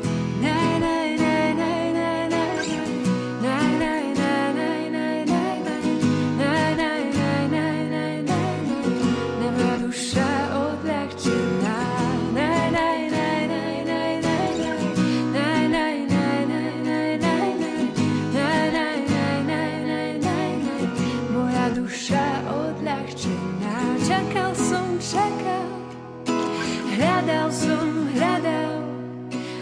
Hľadal 27.46 27.62
som, 27.62 27.90
hľadal 28.18 28.74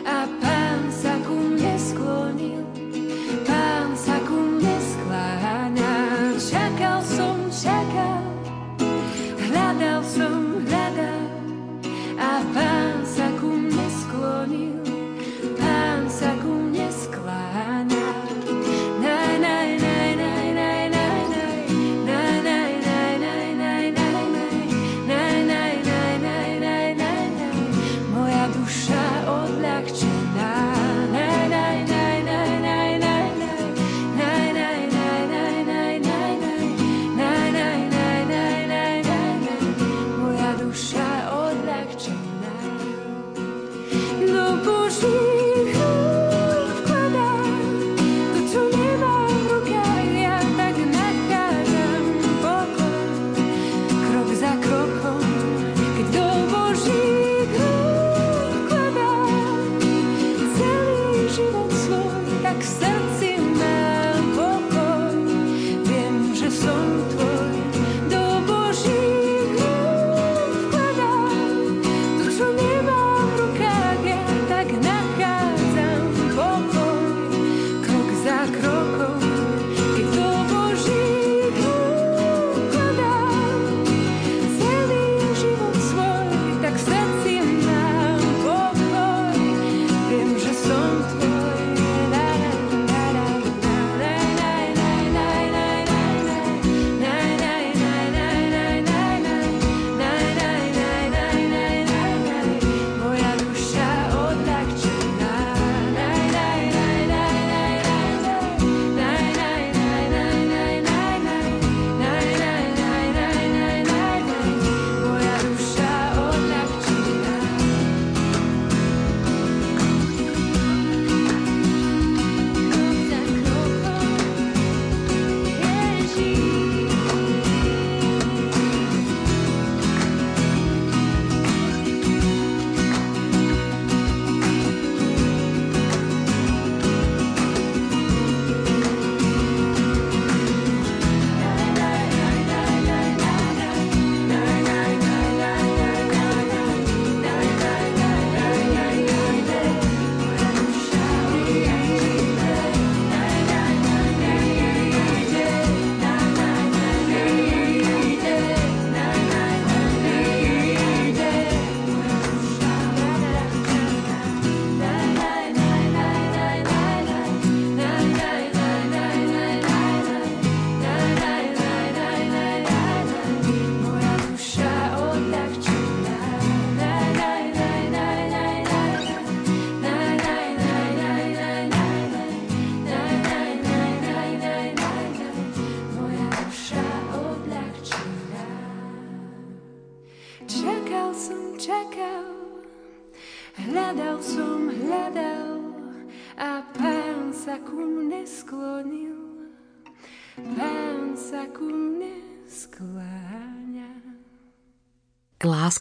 a 0.09 0.25
pán 0.41 0.89
sa 0.89 1.21
ku 1.21 1.37
mne 1.37 1.77
sklonil. 1.77 2.65
Pán 3.45 3.93
sa 3.93 4.17
ku 4.25 4.41
mne 4.57 4.73
som, 7.05 7.37
čakal, 7.53 8.25
a 12.17 12.33
pán 12.57 13.04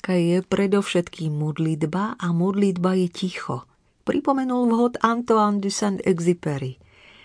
Láska 0.04 0.20
je 0.20 0.44
predovšetkým 0.44 1.32
modlitba 1.32 2.20
a 2.20 2.36
modlitba 2.36 2.92
je 2.92 3.08
ticho. 3.08 3.64
Pripomenul 4.04 4.68
vhod 4.68 5.00
Antoine 5.00 5.64
de 5.64 5.72
Saint-Exupéry. 5.72 6.76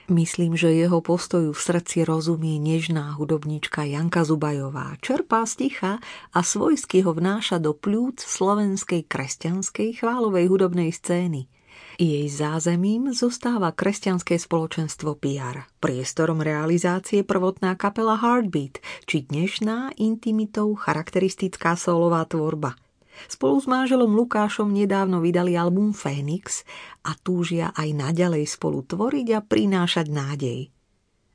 Myslím, 0.06 0.54
že 0.54 0.70
jeho 0.70 1.02
postoju 1.02 1.50
v 1.50 1.58
srdci 1.58 2.06
rozumie 2.06 2.62
nežná 2.62 3.18
hudobnička 3.18 3.82
Janka 3.82 4.22
Zubajová. 4.22 4.94
Čerpá 5.02 5.42
z 5.42 5.66
ticha 5.66 5.92
a 6.30 6.38
svojsky 6.38 7.02
ho 7.02 7.10
vnáša 7.10 7.58
do 7.58 7.74
pľúc 7.74 8.22
slovenskej 8.22 9.10
kresťanskej 9.10 9.98
chválovej 9.98 10.46
hudobnej 10.46 10.94
scény. 10.94 11.50
Jej 11.98 12.30
zázemím 12.30 13.10
zostáva 13.10 13.74
kresťanské 13.74 14.38
spoločenstvo 14.38 15.18
PR, 15.18 15.66
priestorom 15.82 16.38
realizácie 16.38 17.26
prvotná 17.26 17.74
kapela 17.74 18.14
Heartbeat, 18.14 18.78
či 19.02 19.26
dnešná 19.26 19.98
intimitou 19.98 20.78
charakteristická 20.78 21.74
solová 21.74 22.22
tvorba– 22.22 22.78
Spolu 23.26 23.58
s 23.58 23.66
manželom 23.66 24.14
Lukášom 24.14 24.70
nedávno 24.70 25.18
vydali 25.18 25.58
album 25.58 25.90
Phoenix 25.90 26.62
a 27.02 27.18
túžia 27.18 27.74
aj 27.74 27.90
naďalej 27.90 28.46
spolu 28.46 28.86
tvoriť 28.86 29.26
a 29.34 29.40
prinášať 29.42 30.06
nádej. 30.06 30.70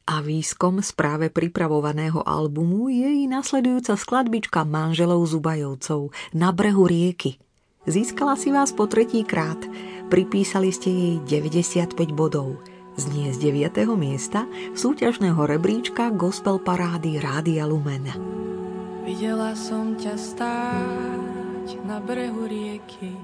A 0.08 0.24
výskom 0.24 0.80
z 0.80 0.96
práve 0.96 1.28
pripravovaného 1.28 2.24
albumu 2.24 2.88
je 2.88 3.24
i 3.24 3.28
nasledujúca 3.28 4.00
skladbička 4.00 4.64
manželov 4.64 5.28
Zubajovcov 5.28 6.16
na 6.32 6.56
brehu 6.56 6.88
rieky. 6.88 7.36
Získala 7.84 8.40
si 8.40 8.48
vás 8.48 8.72
po 8.72 8.88
tretí 8.88 9.28
krát, 9.28 9.60
pripísali 10.08 10.74
ste 10.74 10.90
jej 10.90 11.16
95 11.44 11.96
bodov. 12.12 12.60
Znie 12.94 13.34
z 13.34 13.50
9. 13.50 13.90
miesta 13.98 14.46
súťažného 14.78 15.40
rebríčka 15.50 16.14
gospel 16.14 16.62
parády 16.62 17.18
Rádia 17.18 17.66
Lumen. 17.66 18.06
Videla 19.04 19.58
som 19.58 19.98
ťa 20.00 20.16
stáť 20.16 21.70
na 21.84 21.98
brehu 22.00 22.46
rieky. 22.46 23.18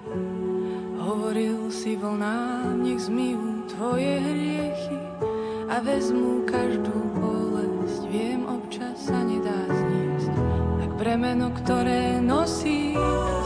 Hovoril 1.00 1.72
si 1.72 1.96
vlnám, 1.96 2.82
nech 2.82 3.08
zmývajú 3.08 3.60
tvoje 3.72 4.12
hriechy 4.20 5.00
a 5.70 5.80
vezmu 5.80 6.44
každú 6.50 6.98
bolesť. 7.16 8.02
Viem, 8.10 8.50
občas 8.50 8.98
sa 9.08 9.22
nedá 9.22 9.70
zniesť, 9.70 10.34
ak 10.84 10.92
bremeno, 10.98 11.54
ktoré 11.64 12.18
nosí, 12.20 12.98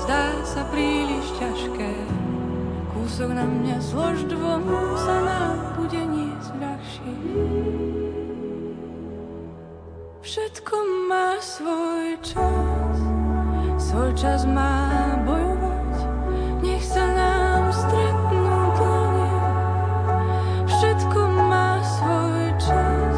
zdá 0.07 0.31
sa 0.47 0.63
príliš 0.71 1.27
ťažké. 1.37 2.12
Kúsok 3.03 3.35
na 3.35 3.43
mňa 3.43 3.83
zlož 3.83 4.23
dvom, 4.31 4.63
sa 4.95 5.17
nám 5.27 5.75
bude 5.75 5.99
niesť 6.07 6.55
ľahšie. 6.55 7.13
Všetko 10.23 10.75
má 11.11 11.35
svoj 11.43 12.15
čas 12.23 12.95
svoj 13.91 14.15
čas 14.15 14.47
má 14.47 15.19
bojovať, 15.27 15.95
nech 16.63 16.79
sa 16.79 17.03
nám 17.03 17.75
stretnú 17.75 18.55
dlane. 18.79 19.35
Všetko 20.63 21.19
má 21.51 21.83
svoj 21.83 22.55
čas, 22.55 23.15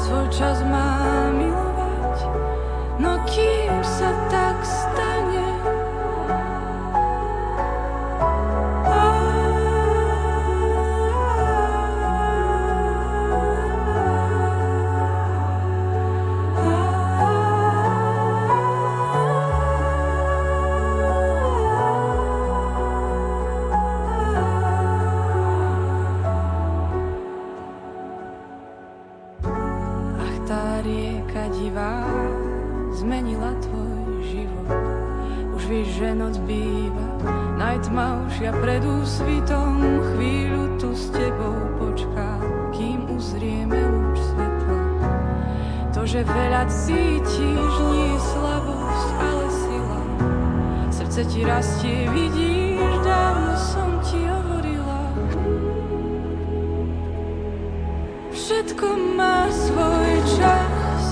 svoj 0.00 0.26
čas 0.32 0.64
má 0.64 1.28
milovať, 1.36 2.16
no 3.04 3.20
kým 3.28 3.67
najtmavšia 37.78 38.50
pred 38.58 38.82
úsvitom, 38.82 39.78
chvíľu 40.14 40.78
tu 40.78 40.94
s 40.94 41.10
tebou 41.10 41.58
počká, 41.78 42.38
kým 42.74 43.06
uzrieme 43.14 43.78
lúč 43.78 44.18
svetla. 44.18 44.78
To, 45.94 46.02
že 46.02 46.26
veľa 46.26 46.66
cítiš, 46.70 47.74
nie 47.94 48.14
je 48.14 48.20
slabosť, 48.34 49.08
ale 49.18 49.46
sila. 49.50 50.00
Srdce 50.90 51.20
ti 51.26 51.40
rastie, 51.46 51.98
vidíš, 52.10 52.92
dávno 53.06 53.54
som 53.58 53.90
ti 54.06 54.20
hovorila. 54.26 55.00
Všetko 58.34 58.86
má 59.18 59.50
svoj 59.50 60.12
čas, 60.34 61.02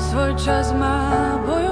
svoj 0.00 0.32
čas 0.36 0.72
má 0.76 1.36
bojovať, 1.44 1.67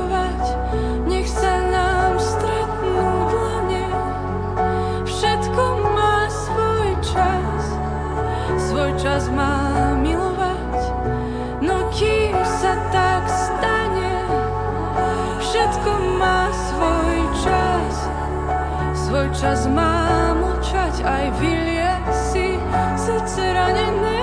Svoj 19.07 19.31
čas 19.39 19.71
má 19.71 20.35
mlčať, 20.35 21.07
aj 21.07 21.39
vyliať 21.39 22.11
si 22.11 22.59
srdce 22.99 23.39
ranené. 23.39 24.19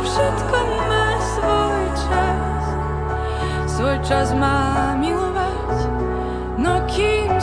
Všetko 0.00 0.58
má 0.88 1.08
svoj 1.20 1.84
čas, 2.00 2.64
svoj 3.68 3.96
čas 4.08 4.32
má 4.32 4.96
milovať, 4.96 5.76
no 6.56 6.80
kým 6.88 7.35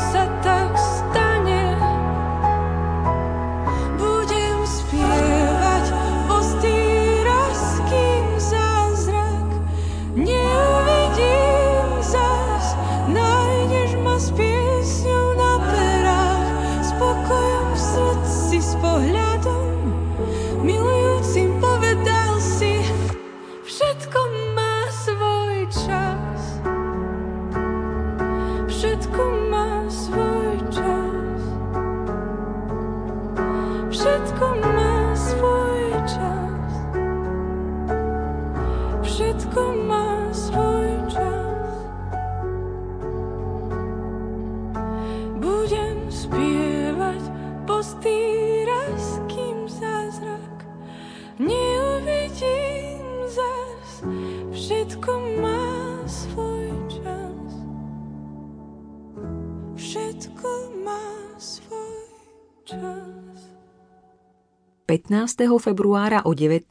15. 65.24 65.56
februára 65.56 66.20
o 66.28 66.36
19. 66.36 66.68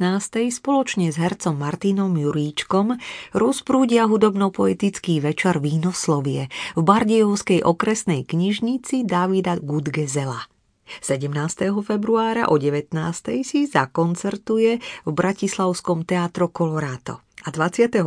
spoločne 0.53 1.09
s 1.09 1.17
hercom 1.17 1.57
Martinom 1.57 2.13
Juríčkom 2.13 3.01
rozprúdia 3.33 4.05
hudobno-poetický 4.05 5.25
večer 5.25 5.57
Vínoslovie 5.57 6.53
v 6.77 6.81
Bardievskej 6.85 7.65
okresnej 7.65 8.29
knižnici 8.29 9.09
Davida 9.09 9.57
Gudgezela. 9.57 10.53
17. 11.01 11.33
februára 11.81 12.53
o 12.53 12.61
19. 12.61 12.93
si 13.41 13.65
zakoncertuje 13.65 14.85
v 14.85 15.11
Bratislavskom 15.17 16.05
teatro 16.05 16.53
Colorado 16.53 17.25
A 17.49 17.57
23. 17.57 18.05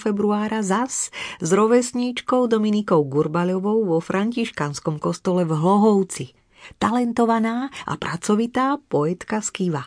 februára 0.00 0.64
zas 0.64 1.12
s 1.44 1.48
rovesníčkou 1.52 2.48
Dominikou 2.48 3.04
Gurbaľovou 3.04 3.84
vo 3.84 4.00
františkanskom 4.00 4.96
kostole 4.96 5.44
v 5.44 5.52
Hlohovci. 5.52 6.43
Talentovaná 6.76 7.68
a 7.86 7.94
pracovitá 7.96 8.80
poetka 8.88 9.40
z 9.40 9.48
Kiva. 9.50 9.84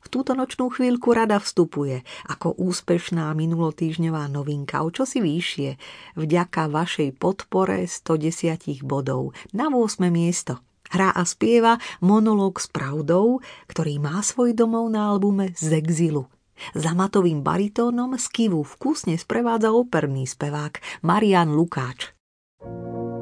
V 0.00 0.08
túto 0.08 0.32
nočnú 0.32 0.72
chvíľku 0.72 1.12
rada 1.12 1.36
vstupuje 1.36 2.00
ako 2.24 2.56
úspešná 2.56 3.28
minulotýžňová 3.36 4.32
novinka 4.32 4.80
o 4.80 4.88
čosi 4.88 5.20
vyššie 5.20 5.70
vďaka 6.16 6.72
vašej 6.72 7.20
podpore 7.20 7.84
110 7.84 8.80
bodov 8.80 9.36
na 9.52 9.68
8. 9.68 10.08
miesto. 10.08 10.64
Hrá 10.90 11.14
a 11.14 11.22
spieva 11.22 11.78
monológ 12.02 12.58
s 12.58 12.66
pravdou, 12.66 13.38
ktorý 13.70 14.02
má 14.02 14.18
svoj 14.26 14.58
domov 14.58 14.90
na 14.90 15.06
albume 15.06 15.54
Z 15.54 15.78
exilu. 15.78 16.26
Za 16.74 16.92
matovým 16.92 17.46
baritónom 17.46 18.18
z 18.18 18.26
Kivu 18.34 18.66
vkusne 18.66 19.14
sprevádza 19.16 19.70
operný 19.70 20.26
spevák 20.26 21.04
Marian 21.06 21.54
Lukáč. 21.54 22.12
sneží 22.60 23.19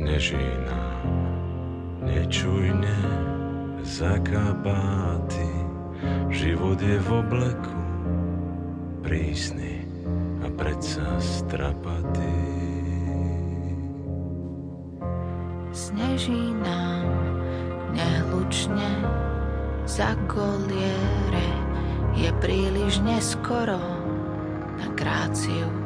nám 0.00 1.00
nečujne 2.04 2.98
za 3.84 4.16
kabáty. 4.24 5.48
Život 6.32 6.80
je 6.80 6.96
v 6.96 7.08
obleku 7.12 7.80
prísny 9.04 9.84
a 10.40 10.48
predsa 10.56 11.04
strapatý. 11.20 12.38
Sneží 15.70 16.54
nám 16.56 17.06
nehlučne 17.92 18.90
za 19.84 20.16
koliere 20.30 21.50
je 22.16 22.30
príliš 22.40 23.02
neskoro 23.02 23.80
na 24.78 24.86
gráciu 24.96 25.79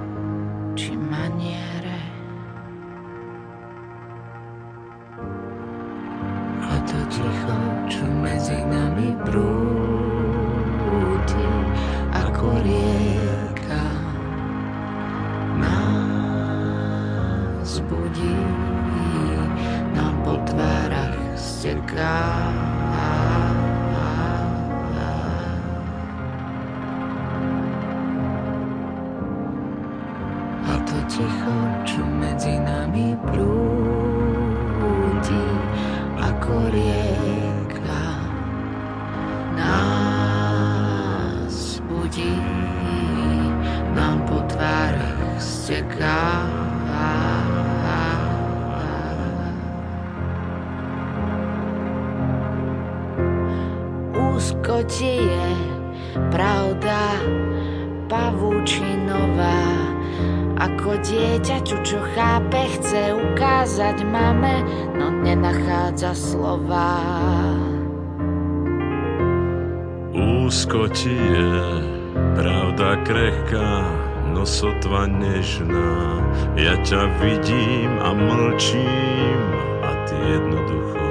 sotva 74.65 75.05
nežná. 75.05 76.25
Ja 76.57 76.81
ťa 76.81 77.21
vidím 77.21 78.01
a 78.01 78.17
mlčím 78.17 79.41
a 79.85 79.91
ty 80.09 80.17
jednoducho 80.17 81.05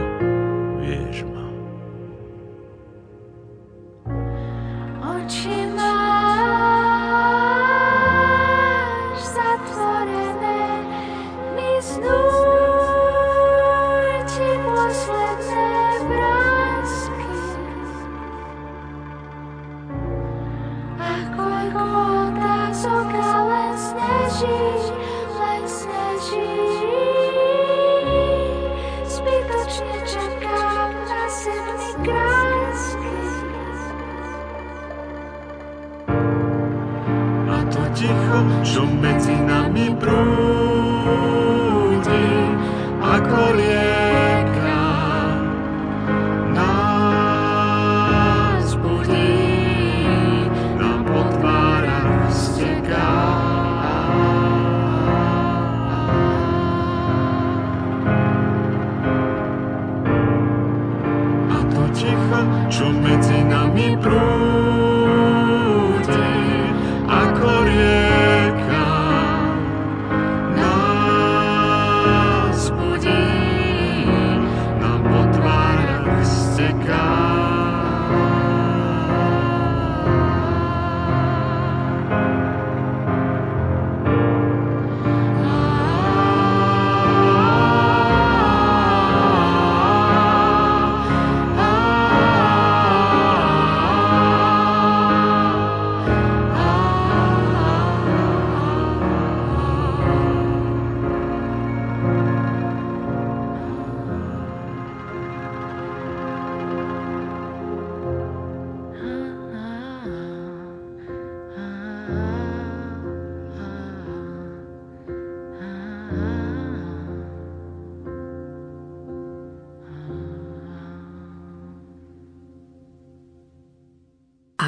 čo 5.24 5.50
medzi 5.50 5.56
nami 5.56 5.73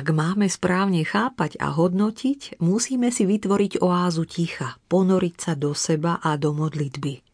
Ak 0.06 0.14
máme 0.14 0.46
správne 0.46 1.02
chápať 1.02 1.58
a 1.58 1.74
hodnotiť, 1.74 2.62
musíme 2.62 3.10
si 3.10 3.26
vytvoriť 3.26 3.82
oázu 3.82 4.30
ticha, 4.30 4.78
ponoriť 4.86 5.36
sa 5.42 5.58
do 5.58 5.74
seba 5.74 6.22
a 6.22 6.38
do 6.38 6.54
modlitby. 6.54 7.26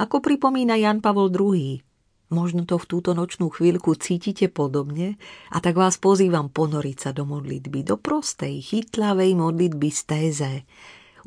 Ako 0.00 0.24
pripomína 0.24 0.80
Jan 0.80 1.04
Pavol 1.04 1.28
II, 1.28 1.84
Možno 2.32 2.64
to 2.64 2.80
v 2.80 2.88
túto 2.88 3.12
nočnú 3.12 3.52
chvíľku 3.52 3.92
cítite 4.00 4.48
podobne 4.48 5.20
a 5.52 5.60
tak 5.60 5.76
vás 5.76 6.00
pozývam 6.00 6.48
ponoriť 6.48 6.96
sa 6.96 7.10
do 7.12 7.28
modlitby, 7.28 7.84
do 7.84 8.00
prostej, 8.00 8.64
chytlavej 8.64 9.36
modlitby 9.36 9.92
z 9.92 10.00
téze. 10.08 10.52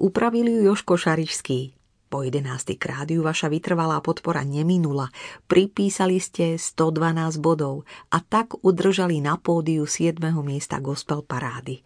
Upravil 0.02 0.50
ju 0.50 0.74
Joško 0.74 0.98
Šarišský. 0.98 1.77
Po 2.08 2.24
11. 2.24 2.80
krát 2.80 3.12
vaša 3.12 3.52
vytrvalá 3.52 4.00
podpora 4.00 4.48
neminula. 4.48 5.12
Pripísali 5.52 6.24
ste 6.24 6.56
112 6.56 7.36
bodov 7.44 7.84
a 8.08 8.24
tak 8.24 8.56
udržali 8.64 9.20
na 9.20 9.36
pódiu 9.36 9.84
7. 9.84 10.16
miesta 10.40 10.80
gospel 10.80 11.20
parády. 11.20 11.84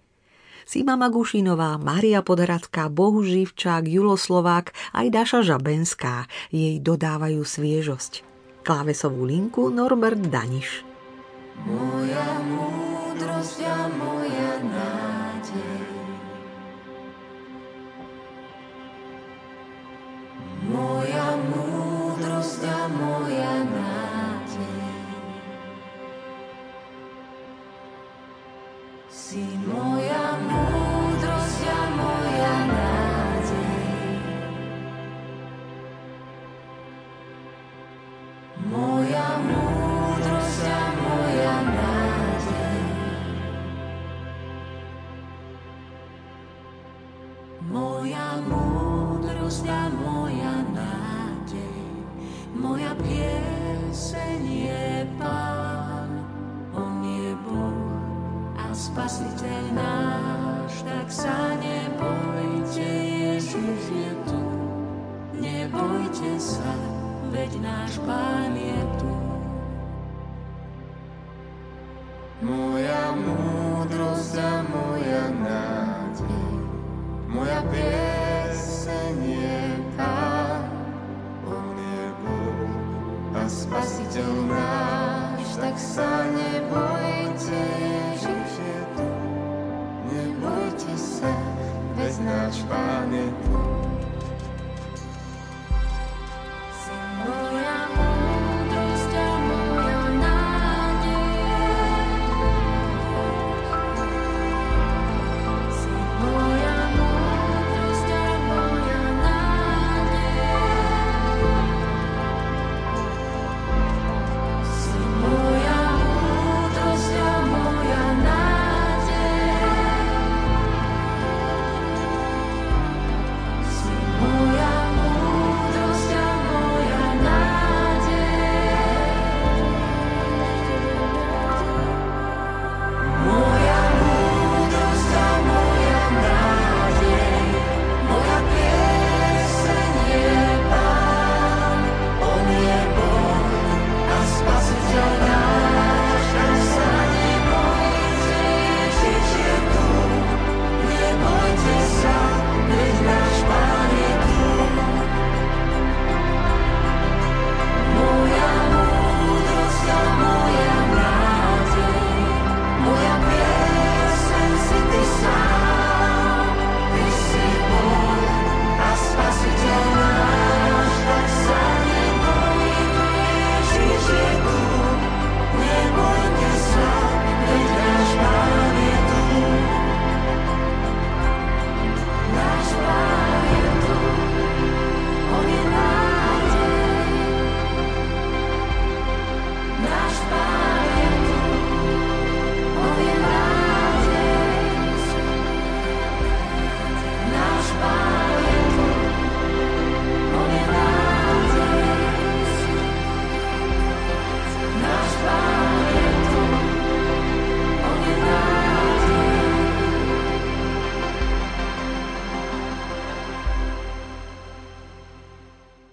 Sima 0.61 0.93
Magušinová, 0.93 1.81
Maria 1.81 2.21
Podhradská, 2.21 2.85
Bohu 2.93 3.25
Živčák, 3.25 3.89
aj 4.93 5.07
Daša 5.09 5.41
Žabenská 5.41 6.29
jej 6.53 6.77
dodávajú 6.77 7.41
sviežosť. 7.41 8.21
Klávesovú 8.61 9.25
linku 9.25 9.73
Norbert 9.73 10.21
Daniš. 10.21 10.85
Moja 11.65 12.29
múdrosť 12.45 13.57
a 13.65 13.89
moja 13.89 14.53
nádej 14.69 15.10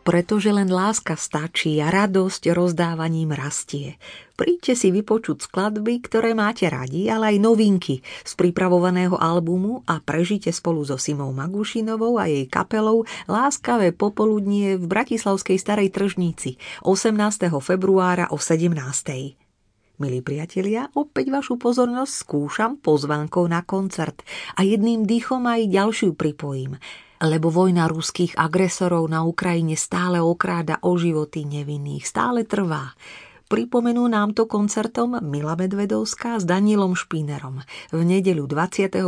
Pretože 0.08 0.48
len 0.48 0.72
láska 0.72 1.20
stačí 1.20 1.76
a 1.84 1.92
radosť 1.92 2.48
rozdávaním 2.56 3.36
rastie. 3.36 4.00
Príďte 4.40 4.72
si 4.72 4.88
vypočuť 4.88 5.44
skladby, 5.44 6.00
ktoré 6.00 6.32
máte 6.32 6.64
radi, 6.64 7.12
ale 7.12 7.36
aj 7.36 7.44
novinky 7.44 8.00
z 8.00 8.32
pripravovaného 8.32 9.20
albumu 9.20 9.84
a 9.84 10.00
prežite 10.00 10.48
spolu 10.48 10.80
so 10.88 10.96
Simou 10.96 11.36
Magušinovou 11.36 12.16
a 12.16 12.24
jej 12.24 12.48
kapelou 12.48 13.04
láskavé 13.28 13.92
popoludnie 13.92 14.80
v 14.80 14.88
Bratislavskej 14.88 15.60
starej 15.60 15.92
tržnici 15.92 16.56
18. 16.88 17.12
februára 17.60 18.32
o 18.32 18.40
17. 18.40 18.72
Milí 19.98 20.22
priatelia, 20.24 20.88
opäť 20.96 21.34
vašu 21.34 21.60
pozornosť 21.60 22.12
skúšam 22.16 22.80
pozvánkou 22.80 23.44
na 23.44 23.60
koncert 23.60 24.24
a 24.56 24.64
jedným 24.64 25.04
dýchom 25.04 25.44
aj 25.44 25.68
ďalšiu 25.68 26.16
pripojím, 26.16 26.80
lebo 27.22 27.50
vojna 27.50 27.90
ruských 27.90 28.38
agresorov 28.38 29.06
na 29.10 29.26
Ukrajine 29.26 29.74
stále 29.74 30.22
okráda 30.22 30.78
o 30.86 30.94
životy 30.94 31.42
nevinných, 31.42 32.06
stále 32.06 32.46
trvá. 32.46 32.94
Pripomenú 33.48 34.04
nám 34.12 34.36
to 34.36 34.44
koncertom 34.44 35.16
Mila 35.24 35.56
Medvedovská 35.56 36.36
s 36.36 36.44
Danielom 36.44 36.92
Špínerom 36.92 37.64
v 37.88 38.00
nedeľu 38.04 38.44
28. 38.44 39.00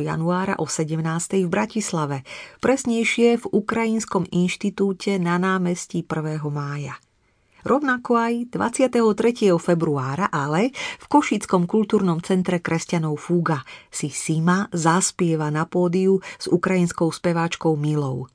januára 0.00 0.56
o 0.56 0.64
17. 0.64 1.04
v 1.44 1.50
Bratislave, 1.52 2.24
presnejšie 2.64 3.44
v 3.44 3.46
Ukrajinskom 3.52 4.24
inštitúte 4.32 5.20
na 5.20 5.36
námestí 5.36 6.00
1. 6.00 6.40
mája. 6.48 6.96
Rovnako 7.64 8.20
aj 8.20 8.34
23. 8.52 9.48
februára, 9.56 10.28
ale 10.28 10.76
v 11.00 11.06
Košickom 11.08 11.64
kultúrnom 11.64 12.20
centre 12.20 12.60
kresťanov 12.60 13.16
Fúga 13.16 13.64
si 13.88 14.12
Sima 14.12 14.68
zaspieva 14.68 15.48
na 15.48 15.64
pódiu 15.64 16.20
s 16.36 16.44
ukrajinskou 16.52 17.08
speváčkou 17.08 17.72
Milou. 17.80 18.28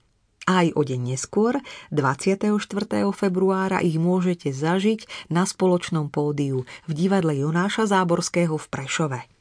Aj 0.49 0.65
o 0.73 0.81
deň 0.81 1.13
neskôr, 1.13 1.61
24. 1.93 2.57
februára, 3.13 3.85
ich 3.85 4.01
môžete 4.01 4.49
zažiť 4.49 5.29
na 5.29 5.45
spoločnom 5.45 6.09
pódiu 6.09 6.65
v 6.89 6.91
divadle 6.97 7.37
Jonáša 7.37 7.85
Záborského 7.85 8.57
v 8.57 8.65
Prešove. 8.65 9.38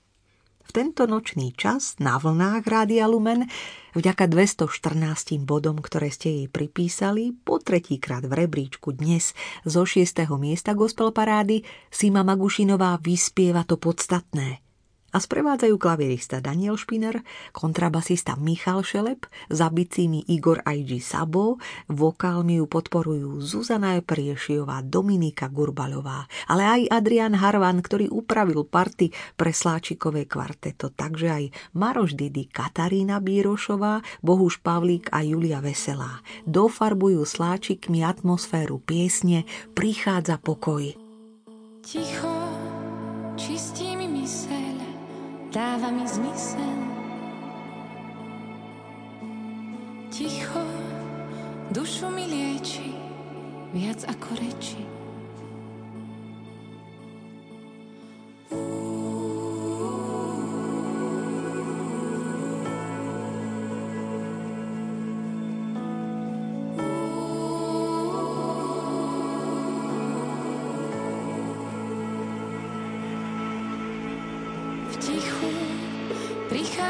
V 0.68 0.76
tento 0.76 1.08
nočný 1.08 1.56
čas 1.56 1.96
na 1.96 2.20
vlnách 2.20 2.68
Rádia 2.68 3.08
Lumen 3.08 3.48
vďaka 3.96 4.28
214 4.28 5.40
bodom, 5.40 5.80
ktoré 5.80 6.12
ste 6.12 6.28
jej 6.28 6.46
pripísali, 6.52 7.32
po 7.32 7.56
tretíkrát 7.56 8.28
v 8.28 8.44
rebríčku 8.44 8.92
dnes 8.92 9.32
zo 9.64 9.88
6. 9.88 10.28
miesta 10.36 10.76
gospel 10.76 11.08
parády 11.16 11.64
Sima 11.88 12.20
Magušinová 12.20 13.00
vyspieva 13.00 13.64
to 13.64 13.80
podstatné– 13.80 14.60
a 15.08 15.18
sprevádzajú 15.18 15.74
klavierista 15.80 16.44
Daniel 16.44 16.76
Špiner, 16.76 17.24
kontrabasista 17.56 18.36
Michal 18.36 18.84
Šelep, 18.84 19.24
za 19.48 19.72
bicími 19.72 20.28
Igor 20.28 20.60
IG 20.64 21.00
Sabo, 21.00 21.56
vokálmi 21.88 22.60
ju 22.60 22.66
podporujú 22.68 23.40
Zuzana 23.40 23.96
Priešiová, 24.04 24.84
Dominika 24.84 25.48
Gurbalová, 25.48 26.28
ale 26.46 26.64
aj 26.64 26.80
Adrian 26.92 27.34
Harvan, 27.36 27.80
ktorý 27.80 28.12
upravil 28.12 28.68
party 28.68 29.10
pre 29.34 29.50
Sláčikové 29.52 30.28
kvarteto, 30.28 30.92
takže 30.92 31.28
aj 31.32 31.44
Maroš 31.72 32.12
Didi, 32.12 32.46
Katarína 32.46 33.18
Bírošová, 33.24 34.04
Bohuš 34.20 34.60
Pavlík 34.60 35.08
a 35.12 35.24
Julia 35.24 35.64
Veselá. 35.64 36.20
Dofarbujú 36.44 37.24
Sláčikmi 37.24 38.04
atmosféru 38.04 38.78
piesne 38.84 39.48
Prichádza 39.72 40.36
pokoj. 40.36 40.92
Ticho, 41.80 42.36
myseľ, 43.40 43.67
dáva 45.52 45.90
mi 45.90 46.04
zmysel. 46.08 46.78
Ticho, 50.10 50.64
dušu 51.70 52.10
mi 52.10 52.26
lieči, 52.26 52.92
viac 53.72 54.04
ako 54.04 54.28
reči. 54.36 54.82
V 58.50 58.97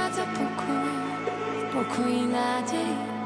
prichádza 0.08 0.24
pokoj, 0.32 0.88
v 1.60 1.72
pokoji 1.72 2.26
nádej. 2.32 3.17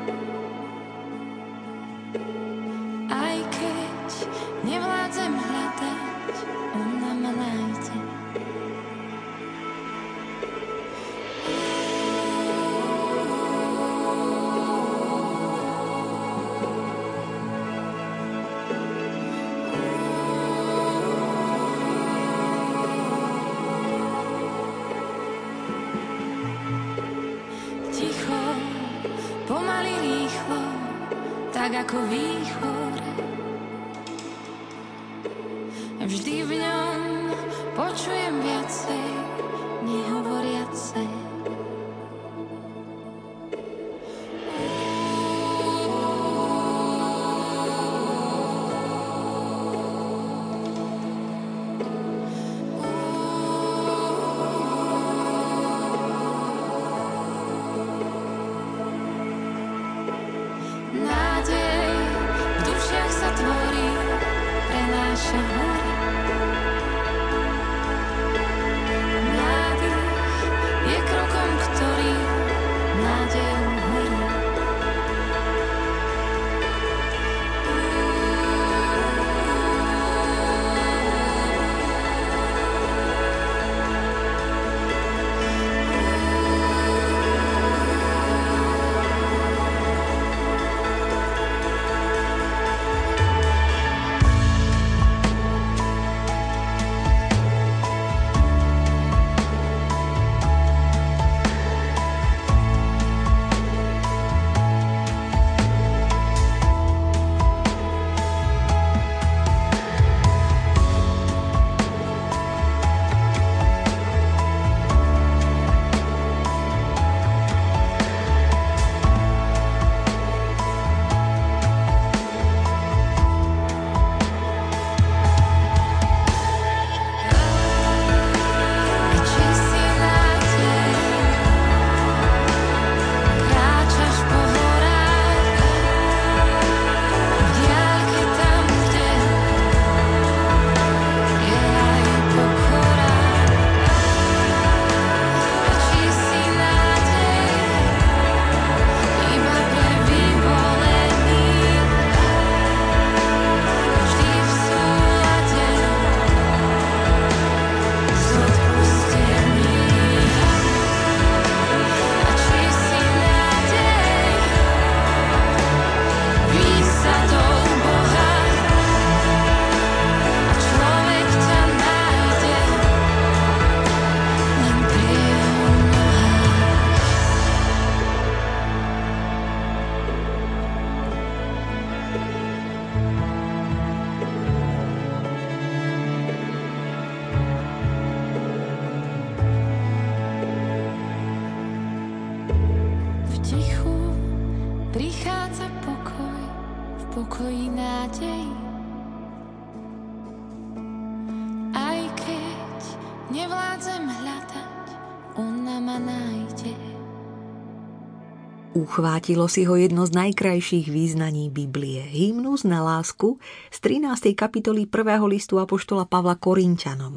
Uchvátilo 208.93 209.49
si 209.49 209.65
ho 209.65 209.73
jedno 209.73 210.05
z 210.05 210.13
najkrajších 210.13 210.93
význaní 210.93 211.49
Biblie, 211.49 212.05
hymnus 212.05 212.61
na 212.69 212.85
lásku 212.85 213.41
z 213.73 213.79
13. 213.81 214.37
kapitoly 214.37 214.85
1. 214.85 215.17
listu 215.33 215.57
Apoštola 215.57 216.05
Pavla 216.05 216.37
Korinťanom. 216.37 217.17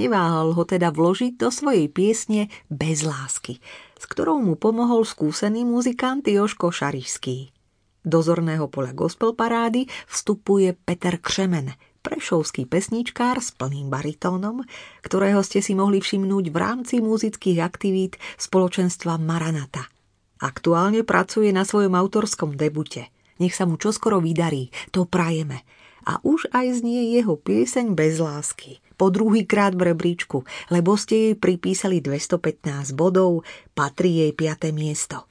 Neváhal 0.00 0.56
ho 0.56 0.64
teda 0.64 0.88
vložiť 0.88 1.36
do 1.36 1.52
svojej 1.52 1.92
piesne 1.92 2.48
Bez 2.72 3.04
lásky, 3.04 3.60
s 4.00 4.04
ktorou 4.08 4.40
mu 4.40 4.56
pomohol 4.56 5.04
skúsený 5.04 5.68
muzikant 5.68 6.24
Joško 6.24 6.72
Šarišský. 6.72 7.52
Do 8.00 8.24
zorného 8.24 8.72
poľa 8.72 8.96
gospel 8.96 9.36
parády 9.36 9.92
vstupuje 10.08 10.72
Peter 10.72 11.20
Křemen, 11.20 11.76
prešovský 12.00 12.64
pesničkár 12.64 13.44
s 13.44 13.52
plným 13.52 13.92
baritónom, 13.92 14.64
ktorého 15.04 15.44
ste 15.44 15.60
si 15.60 15.76
mohli 15.76 16.00
všimnúť 16.00 16.48
v 16.48 16.56
rámci 16.56 17.04
muzických 17.04 17.60
aktivít 17.60 18.16
spoločenstva 18.40 19.20
Maranata. 19.20 19.99
Aktuálne 20.40 21.04
pracuje 21.04 21.52
na 21.52 21.68
svojom 21.68 21.92
autorskom 21.92 22.56
debute. 22.56 23.12
Nech 23.36 23.52
sa 23.52 23.68
mu 23.68 23.76
čoskoro 23.76 24.24
vydarí, 24.24 24.72
to 24.88 25.04
prajeme. 25.04 25.64
A 26.08 26.16
už 26.24 26.48
aj 26.56 26.80
znie 26.80 27.12
jeho 27.12 27.36
pieseň 27.36 27.92
Bez 27.92 28.16
lásky. 28.16 28.80
Po 28.96 29.12
druhý 29.12 29.44
krát 29.44 29.76
v 29.76 29.92
rebríčku, 29.92 30.44
lebo 30.72 30.96
ste 30.96 31.32
jej 31.32 31.34
pripísali 31.36 32.00
215 32.00 32.96
bodov, 32.96 33.44
patrí 33.76 34.24
jej 34.24 34.32
5. 34.32 34.72
miesto. 34.72 35.28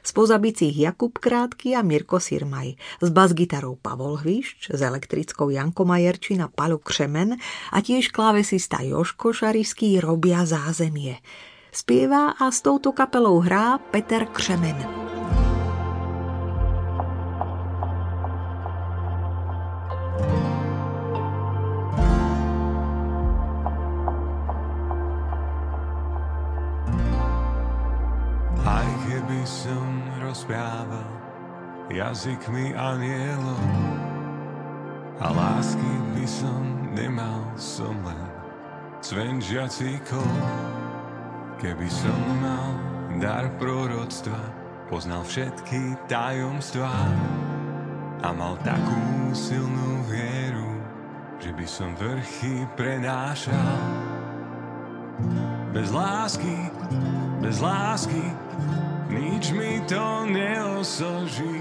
Spoza 0.00 0.40
bicích 0.40 0.72
Jakub 0.72 1.12
Krátky 1.20 1.76
a 1.76 1.84
Mirko 1.84 2.16
Sirmaj, 2.16 2.72
s 3.04 3.08
basgitarou 3.12 3.76
Pavol 3.76 4.16
Hvišč, 4.16 4.72
s 4.72 4.80
elektrickou 4.80 5.52
Janko 5.52 5.84
Majerčina, 5.84 6.48
Paľo 6.48 6.80
Křemen 6.80 7.36
a 7.72 7.78
tiež 7.84 8.08
klávesista 8.08 8.80
Joško 8.80 9.36
Šarišský 9.36 10.00
robia 10.00 10.48
zázemie. 10.48 11.20
Spieva 11.70 12.34
a 12.34 12.50
s 12.50 12.66
touto 12.66 12.90
kapelou 12.90 13.38
hrá 13.46 13.78
Peter 13.94 14.26
Křemen. 14.26 14.74
Aj 28.66 28.90
keby 29.06 29.42
som 29.46 29.86
rozprával 30.26 31.06
jazykmi 31.86 32.74
anielov 32.74 33.62
a 35.22 35.30
lásky 35.30 35.92
by 36.18 36.26
som 36.26 36.62
nemal, 36.98 37.46
som 37.54 37.94
len 38.02 38.26
cven 38.98 39.38
žiacíkov. 39.38 40.26
Keby 41.60 41.92
som 41.92 42.16
mal 42.40 42.72
dar 43.20 43.44
proroctva, 43.60 44.40
poznal 44.88 45.20
všetky 45.28 45.92
tajomstvá 46.08 46.96
a 48.24 48.32
mal 48.32 48.56
takú 48.64 49.28
silnú 49.36 50.00
vieru, 50.08 50.80
že 51.36 51.52
by 51.52 51.66
som 51.68 51.92
vrchy 52.00 52.64
prenášal. 52.80 53.76
Bez 55.76 55.92
lásky, 55.92 56.72
bez 57.44 57.60
lásky, 57.60 58.24
nič 59.12 59.52
mi 59.52 59.84
to 59.84 60.24
neosoží. 60.32 61.60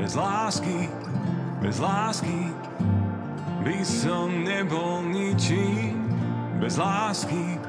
Bez 0.00 0.16
lásky, 0.16 0.88
bez 1.60 1.76
lásky, 1.76 2.48
by 3.60 3.76
som 3.84 4.40
nebol 4.40 5.04
ničím. 5.04 6.00
Bez 6.56 6.80
lásky, 6.80 7.60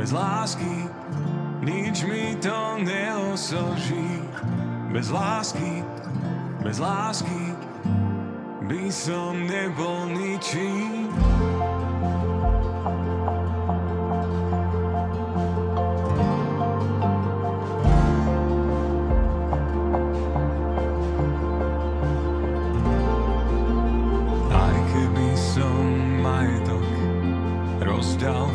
bez 0.00 0.16
lásky, 0.16 0.88
nič 1.60 2.08
mi 2.08 2.32
to 2.40 2.80
neosoží. 2.80 4.24
Bez 4.88 5.12
lásky, 5.12 5.84
bez 6.64 6.80
lásky, 6.80 7.52
by 8.64 8.88
som 8.88 9.44
nebol 9.44 10.08
ničím. 10.08 11.12
Aj 24.48 24.76
keby 24.96 25.28
som 25.36 25.76
majetok 26.24 26.88
rozdal 27.84 28.48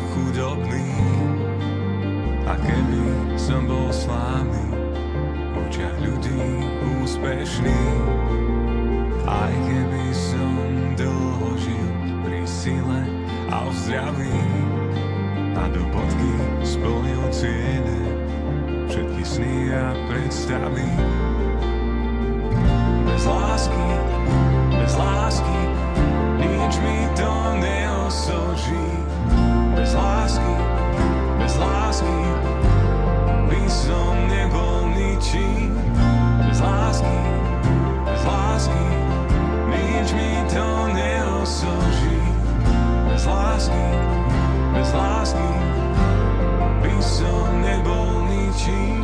som 3.46 3.62
bol 3.62 3.94
slávny 3.94 4.74
v 4.74 5.54
očiach 5.54 6.02
ľudí 6.02 6.34
úspešný. 6.98 7.78
Aj 9.22 9.54
keby 9.70 10.04
som 10.10 10.50
dlho 10.98 11.54
žil 11.54 11.90
pri 12.26 12.42
sile 12.42 13.06
a 13.46 13.70
v 13.70 13.74
zdraví 13.86 14.42
a 15.54 15.62
do 15.70 15.78
bodky 15.94 16.34
splnil 16.66 17.22
ciele 17.30 17.98
všetky 18.90 19.22
sny 19.22 19.70
a 19.78 19.94
predstavy. 20.10 20.90
Bez 23.06 23.30
lásky, 23.30 23.86
bez 44.86 44.94
lásky, 44.94 45.50
by 46.82 46.94
som 47.02 47.46
nebol 47.58 48.22
ničím. 48.30 48.95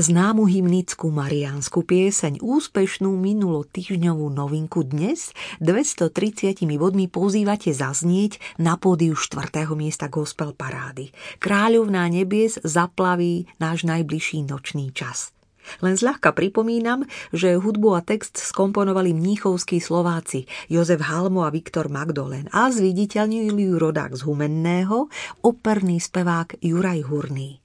Známu 0.00 0.48
hymnickú 0.48 1.12
mariánsku 1.12 1.84
pieseň, 1.84 2.40
úspešnú 2.40 3.12
minulotýžňovú 3.20 4.32
novinku 4.32 4.80
dnes 4.80 5.36
230 5.60 6.56
bodmi 6.80 7.04
pozývate 7.04 7.68
zaznieť 7.76 8.40
na 8.56 8.80
pódiu 8.80 9.12
4. 9.12 9.68
miesta 9.76 10.08
gospel 10.08 10.56
parády. 10.56 11.12
Kráľovná 11.36 12.08
nebies 12.08 12.56
zaplaví 12.64 13.44
náš 13.60 13.84
najbližší 13.84 14.48
nočný 14.48 14.88
čas. 14.96 15.36
Len 15.84 16.00
zľahka 16.00 16.32
pripomínam, 16.32 17.04
že 17.36 17.60
hudbu 17.60 17.92
a 17.92 18.00
text 18.00 18.40
skomponovali 18.40 19.12
mníchovskí 19.12 19.84
Slováci 19.84 20.48
Jozef 20.72 21.04
Halmo 21.04 21.44
a 21.44 21.52
Viktor 21.52 21.92
Magdolen 21.92 22.48
a 22.56 22.72
zviditeľňujú 22.72 23.52
ju 23.52 23.76
rodák 23.76 24.16
z 24.16 24.24
Humenného, 24.24 25.12
operný 25.44 26.00
spevák 26.00 26.56
Juraj 26.64 27.04
Hurný. 27.04 27.60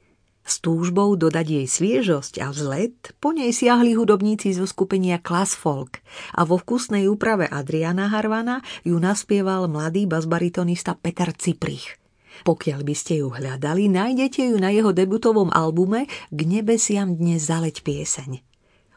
S 0.45 0.61
túžbou 0.61 1.17
dodať 1.17 1.45
jej 1.49 1.67
sviežosť 1.67 2.37
a 2.45 2.53
vzlet 2.53 2.93
po 3.17 3.33
nej 3.33 3.49
siahli 3.49 3.97
hudobníci 3.97 4.53
zo 4.53 4.69
skupenia 4.69 5.17
Class 5.17 5.57
Folk 5.57 6.05
a 6.37 6.45
vo 6.45 6.61
vkusnej 6.61 7.09
úprave 7.09 7.49
Adriana 7.49 8.13
Harvana 8.13 8.61
ju 8.85 8.93
naspieval 9.01 9.65
mladý 9.65 10.05
basbaritonista 10.05 10.93
Peter 10.93 11.33
Ciprich. 11.33 11.97
Pokiaľ 12.45 12.85
by 12.85 12.95
ste 12.95 13.25
ju 13.25 13.33
hľadali, 13.33 13.89
nájdete 13.89 14.53
ju 14.53 14.57
na 14.61 14.69
jeho 14.69 14.93
debutovom 14.93 15.49
albume 15.49 16.05
K 16.29 16.39
nebesiam 16.45 17.17
dnes 17.17 17.49
zaleť 17.49 17.81
pieseň. 17.81 18.45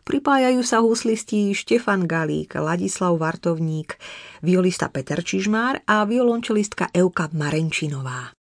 Pripájajú 0.04 0.60
sa 0.64 0.80
huslisti 0.80 1.52
Štefan 1.52 2.08
Galík, 2.08 2.56
Ladislav 2.56 3.20
Vartovník, 3.20 4.00
violista 4.40 4.88
Peter 4.88 5.20
Čižmár 5.20 5.84
a 5.84 6.04
violončelistka 6.08 6.88
Euka 6.96 7.28
Marenčinová. 7.32 8.37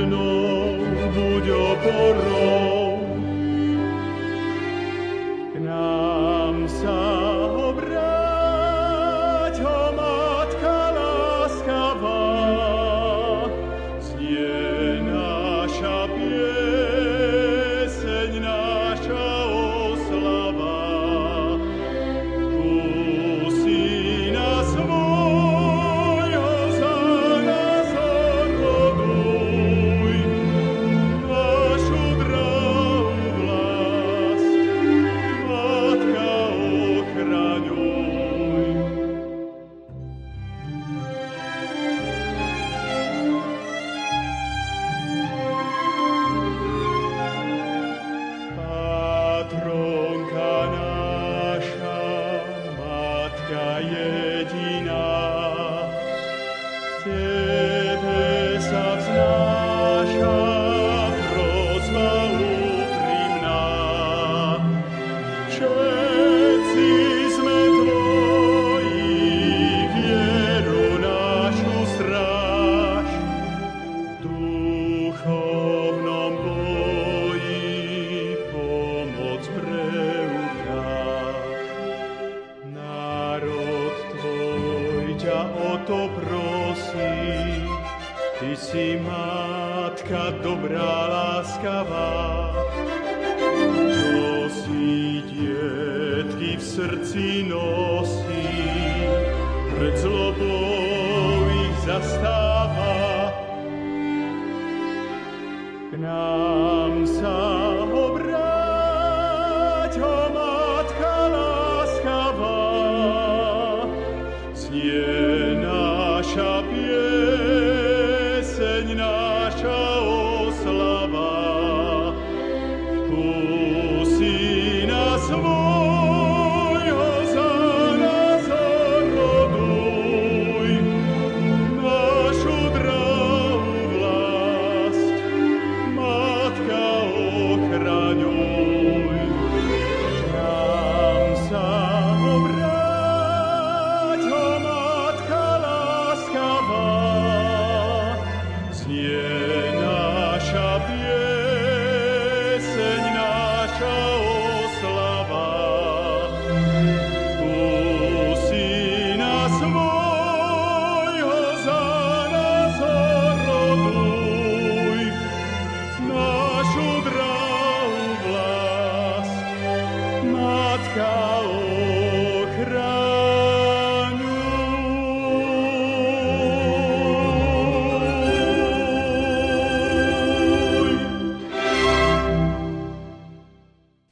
Poslednou 0.00 0.78
buď 1.14 1.50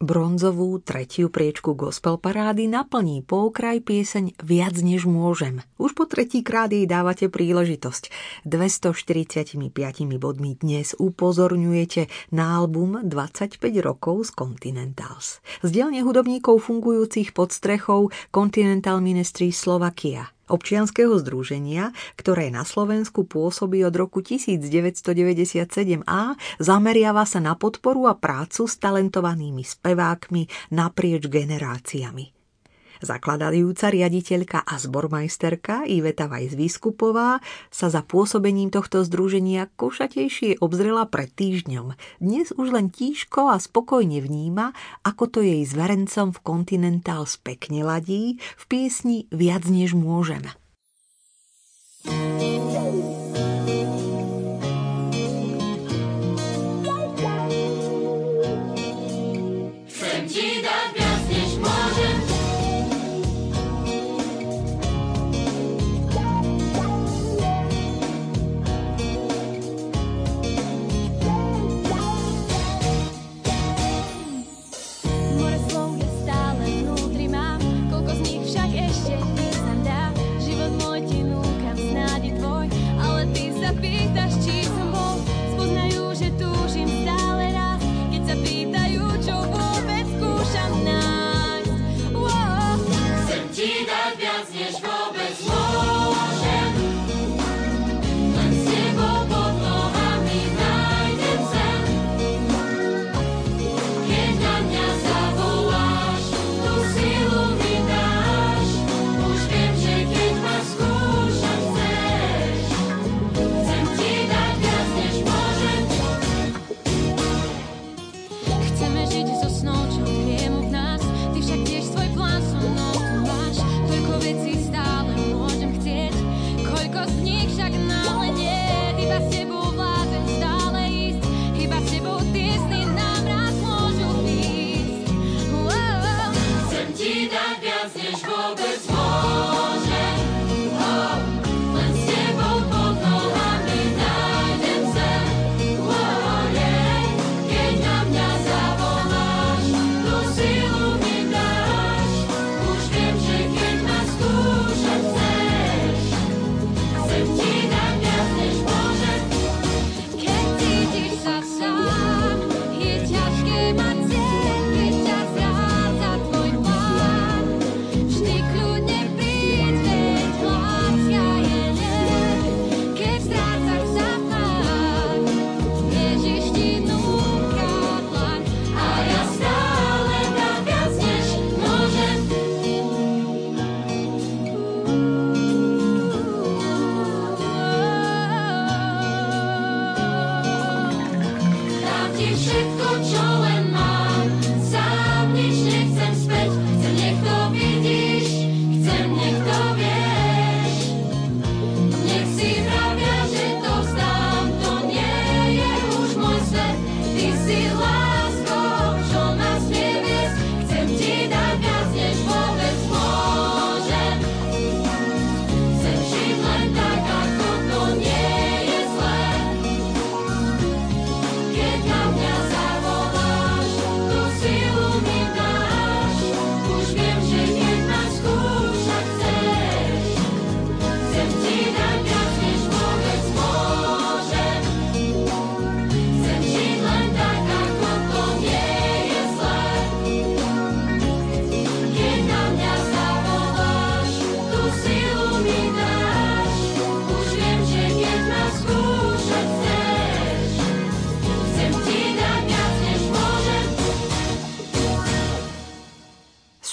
добро. 0.08 0.27
Bronzovú 0.38 0.78
tretiu 0.78 1.34
priečku 1.34 1.74
gospel 1.74 2.14
parády 2.14 2.70
naplní 2.70 3.26
po 3.26 3.50
okraj 3.50 3.82
pieseň 3.82 4.38
Viac 4.38 4.78
než 4.86 5.02
môžem. 5.02 5.66
Už 5.82 5.98
po 5.98 6.06
tretí 6.06 6.46
krát 6.46 6.70
jej 6.70 6.86
dávate 6.86 7.26
príležitosť. 7.26 8.14
245 8.46 9.58
bodmi 10.22 10.54
dnes 10.54 10.94
upozorňujete 10.94 12.30
na 12.30 12.54
album 12.54 13.02
25 13.02 13.58
rokov 13.82 14.30
z 14.30 14.38
Continentals. 14.38 15.42
Z 15.66 15.74
dielne 15.74 16.06
hudobníkov 16.06 16.70
fungujúcich 16.70 17.34
pod 17.34 17.50
strechou 17.50 18.14
Continental 18.30 19.02
Ministry 19.02 19.50
Slovakia 19.50 20.30
občianskeho 20.48 21.20
združenia, 21.20 21.92
ktoré 22.16 22.48
na 22.48 22.64
Slovensku 22.64 23.28
pôsobí 23.28 23.84
od 23.84 23.94
roku 23.94 24.24
1997 24.24 26.02
a 26.08 26.34
zameriava 26.58 27.28
sa 27.28 27.38
na 27.38 27.54
podporu 27.54 28.08
a 28.08 28.16
prácu 28.16 28.64
s 28.64 28.80
talentovanými 28.80 29.62
spevákmi 29.62 30.27
naprieč 30.70 31.26
generáciami. 31.26 32.38
Zakladajúca 32.98 33.94
riaditeľka 33.94 34.66
a 34.66 34.74
zbormajsterka 34.74 35.86
Iveta 35.86 36.26
Vajs 36.26 36.58
sa 37.70 37.86
za 37.86 38.02
pôsobením 38.02 38.74
tohto 38.74 39.06
združenia 39.06 39.70
košatejšie 39.78 40.58
obzrela 40.58 41.06
pred 41.06 41.30
týždňom. 41.30 41.94
Dnes 42.18 42.50
už 42.50 42.74
len 42.74 42.90
tížko 42.90 43.54
a 43.54 43.62
spokojne 43.62 44.18
vníma, 44.18 44.74
ako 45.06 45.24
to 45.30 45.40
jej 45.46 45.62
zverencom 45.62 46.34
v 46.34 46.38
Continental 46.42 47.22
spekne 47.22 47.86
ladí 47.86 48.42
v 48.58 48.64
piesni 48.66 49.30
Viac 49.30 49.70
než 49.70 49.94
môžeme. 49.94 50.50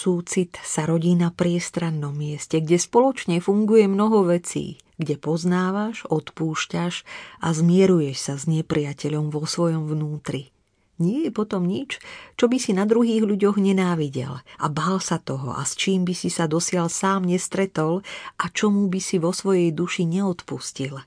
Súcit 0.06 0.54
sa 0.62 0.86
rodí 0.86 1.18
na 1.18 1.34
priestrannom 1.34 2.14
mieste, 2.14 2.62
kde 2.62 2.78
spoločne 2.78 3.42
funguje 3.42 3.90
mnoho 3.90 4.30
vecí, 4.30 4.78
kde 5.02 5.18
poznávaš, 5.18 6.06
odpúšťaš 6.06 7.02
a 7.42 7.48
zmieruješ 7.50 8.18
sa 8.22 8.34
s 8.38 8.46
nepriateľom 8.46 9.34
vo 9.34 9.50
svojom 9.50 9.90
vnútri. 9.90 10.54
Nie 11.02 11.28
je 11.28 11.32
potom 11.34 11.66
nič, 11.66 11.98
čo 12.38 12.46
by 12.46 12.62
si 12.62 12.72
na 12.72 12.86
druhých 12.86 13.26
ľuďoch 13.26 13.58
nenávidel 13.58 14.46
a 14.46 14.66
bál 14.70 15.02
sa 15.02 15.18
toho 15.18 15.58
a 15.58 15.66
s 15.66 15.74
čím 15.74 16.06
by 16.06 16.14
si 16.14 16.30
sa 16.30 16.46
dosiaľ 16.46 16.88
sám 16.88 17.26
nestretol 17.26 18.06
a 18.38 18.46
čomu 18.54 18.86
by 18.88 19.02
si 19.02 19.18
vo 19.18 19.34
svojej 19.34 19.74
duši 19.74 20.06
neodpustil. 20.06 21.02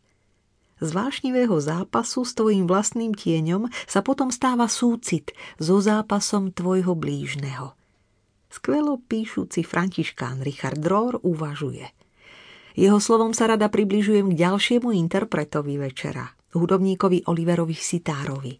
Z 0.83 0.89
vášnivého 0.91 1.55
zápasu 1.63 2.27
s 2.27 2.35
tvojim 2.35 2.67
vlastným 2.67 3.15
tieňom 3.15 3.71
sa 3.87 4.03
potom 4.03 4.35
stáva 4.35 4.67
súcit 4.67 5.33
so 5.57 5.79
zápasom 5.79 6.51
tvojho 6.51 6.99
blížneho. 6.99 7.78
Skvelo 8.59 8.99
píšuci 8.99 9.63
františkán 9.63 10.43
Richard 10.43 10.83
Rohr 10.83 11.23
uvažuje. 11.23 11.95
Jeho 12.75 12.99
slovom 12.99 13.31
sa 13.31 13.47
rada 13.47 13.71
približujem 13.71 14.35
k 14.35 14.39
ďalšiemu 14.43 14.91
interpretovi 14.99 15.79
večera, 15.79 16.27
hudobníkovi 16.59 17.31
Oliverovi 17.31 17.79
Sitárovi. 17.79 18.59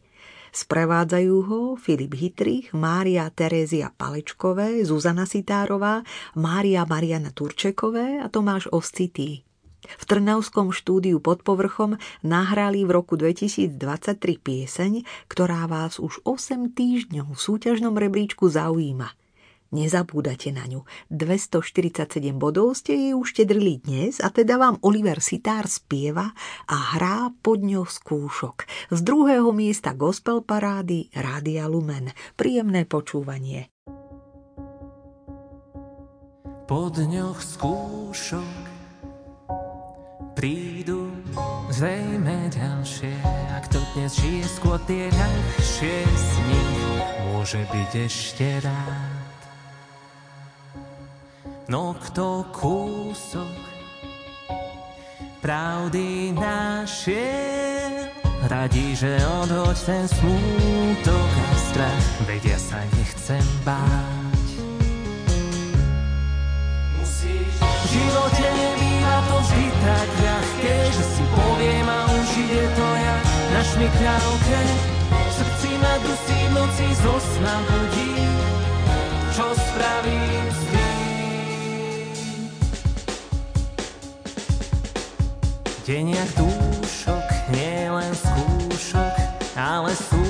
Sprevádzajú 0.55 1.35
ho 1.51 1.61
Filip 1.75 2.15
Hitrich, 2.15 2.71
Mária 2.79 3.27
Terézia 3.35 3.91
Palečkové, 3.91 4.87
Zuzana 4.87 5.27
Sitárová, 5.27 6.07
Mária 6.39 6.87
Mariana 6.87 7.35
Turčekové 7.35 8.23
a 8.23 8.31
Tomáš 8.31 8.71
Oscitý. 8.71 9.43
V 9.83 10.05
Trnavskom 10.07 10.71
štúdiu 10.71 11.19
pod 11.19 11.43
povrchom 11.43 11.99
nahrali 12.23 12.87
v 12.87 13.03
roku 13.03 13.19
2023 13.19 13.75
pieseň, 14.47 15.03
ktorá 15.27 15.67
vás 15.67 15.99
už 15.99 16.23
8 16.23 16.71
týždňov 16.71 17.35
v 17.35 17.41
súťažnom 17.43 17.99
rebríčku 17.99 18.47
zaujíma– 18.47 19.11
Nezabúdate 19.69 20.49
na 20.49 20.65
ňu. 20.65 20.89
247 21.13 22.09
bodov 22.41 22.73
ste 22.73 22.97
jej 22.97 23.13
už 23.13 23.37
dnes 23.85 24.17
a 24.17 24.33
teda 24.33 24.57
vám 24.57 24.81
Oliver 24.81 25.21
Sitár 25.21 25.69
spieva 25.69 26.33
a 26.65 26.77
hrá 26.97 27.29
pod 27.45 27.61
ňou 27.61 27.85
skúšok. 27.85 28.65
Z 28.89 29.01
druhého 29.05 29.53
miesta 29.53 29.93
gospel 29.93 30.41
parády 30.41 31.13
Rádia 31.13 31.69
Lumen. 31.69 32.17
Príjemné 32.33 32.89
počúvanie. 32.89 33.69
Po 36.65 36.89
dňoch 36.89 37.41
skúšok 37.41 38.65
prídu 40.33 41.13
zrejme 41.73 42.47
ďalšie, 42.53 43.11
ak 43.53 43.69
to 43.69 43.81
dnes 43.93 44.17
žije 44.17 44.45
skôr 44.49 44.79
tie 44.87 45.11
ľahšie 45.11 45.97
z 46.07 46.29
nich 46.47 46.81
môže 47.33 47.61
byť 47.73 47.91
ešte 48.07 48.47
rád. 48.63 49.18
No 51.69 51.93
kto 52.01 52.49
kúsok 52.49 53.61
pravdy 55.45 56.33
našiel, 56.33 58.09
radí, 58.49 58.97
že 58.97 59.21
odhoď 59.45 59.77
ten 59.85 60.09
smútok 60.09 61.29
a 61.29 61.49
strach, 61.69 62.07
veď 62.25 62.57
ja 62.57 62.59
sa 62.73 62.81
nechcem 62.97 63.45
báť. 63.69 64.49
Musíš 67.05 67.53
v 67.61 67.85
živote 67.93 68.47
nebýva 68.49 69.17
to 69.29 69.37
vždy 69.37 69.67
tak 69.69 70.09
ľahké, 70.25 70.77
že 70.89 71.05
si 71.05 71.25
poviem 71.37 71.85
a 71.85 72.01
už 72.17 72.29
ide 72.49 72.65
to 72.65 72.89
ja 72.97 73.17
na 73.53 73.61
šmikľavke. 73.61 74.61
V 75.13 75.31
srdci 75.37 75.71
ma 75.85 75.95
dusí 76.01 76.41
noci 76.49 76.87
zo 76.97 77.15
sna 77.21 77.57
budí, 77.69 78.13
čo 79.37 79.45
spravím 79.53 80.28
deniach 85.89 86.29
dúšok, 86.37 87.49
nie 87.49 87.89
len 87.89 88.13
skúšok, 88.13 89.15
ale 89.57 89.97
sú 89.97 90.21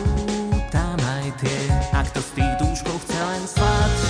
tam 0.71 0.95
aj 1.03 1.35
tie. 1.43 1.63
A 1.91 2.07
kto 2.07 2.23
z 2.23 2.31
tých 2.39 2.55
dúškov 2.63 2.95
chce 3.03 3.19
len 3.19 3.43
sladšie 3.43 4.08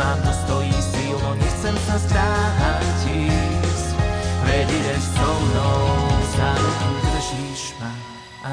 mám, 0.00 0.18
to 0.24 0.32
stojí 0.32 0.72
síl, 0.72 1.16
no 1.20 1.36
nechcem 1.36 1.76
sa 1.84 1.96
ísť. 3.04 3.88
Veď 4.48 4.68
ideš 4.72 5.04
so 5.12 5.28
mnou, 5.28 5.84
za 6.32 6.50
ruku 6.56 6.90
držíš 7.04 7.62
ma. 7.76 7.92
A 8.48 8.52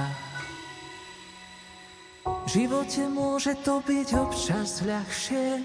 v 2.44 2.48
živote 2.52 3.08
môže 3.08 3.56
to 3.64 3.80
byť 3.80 4.08
občas 4.20 4.84
ľahšie, 4.84 5.64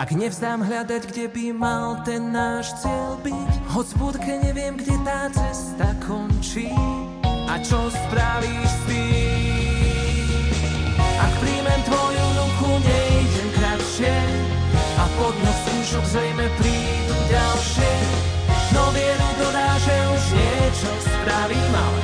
ak 0.00 0.08
nevzdám 0.16 0.64
hľadať, 0.64 1.02
kde 1.12 1.26
by 1.28 1.44
mal 1.52 2.00
ten 2.02 2.32
náš 2.32 2.72
cieľ 2.80 3.20
byť. 3.20 3.52
Hoď 3.70 3.86
v 3.86 3.96
budke 4.00 4.32
neviem, 4.40 4.74
kde 4.80 4.96
tá 5.04 5.28
cesta 5.30 5.92
končí. 6.02 6.72
A 7.46 7.54
čo 7.60 7.92
spravíš 7.92 8.66
s 8.66 8.80
tým? 8.88 10.48
Ak 11.20 11.32
príjmem 11.38 11.80
tvoju 11.84 12.24
ruku, 12.40 12.70
nejdem 12.82 13.48
kratšie 13.54 14.39
pod 15.18 15.34
noc 15.40 15.56
skúšok 15.66 16.04
zrejme 16.06 16.46
prídu 16.58 17.16
ďalšie. 17.30 17.92
No 18.70 18.84
vieru 18.94 19.28
dodá, 19.40 19.70
že 19.82 19.94
už 20.14 20.22
niečo 20.36 20.90
spravím, 21.02 21.72
ale 21.74 22.02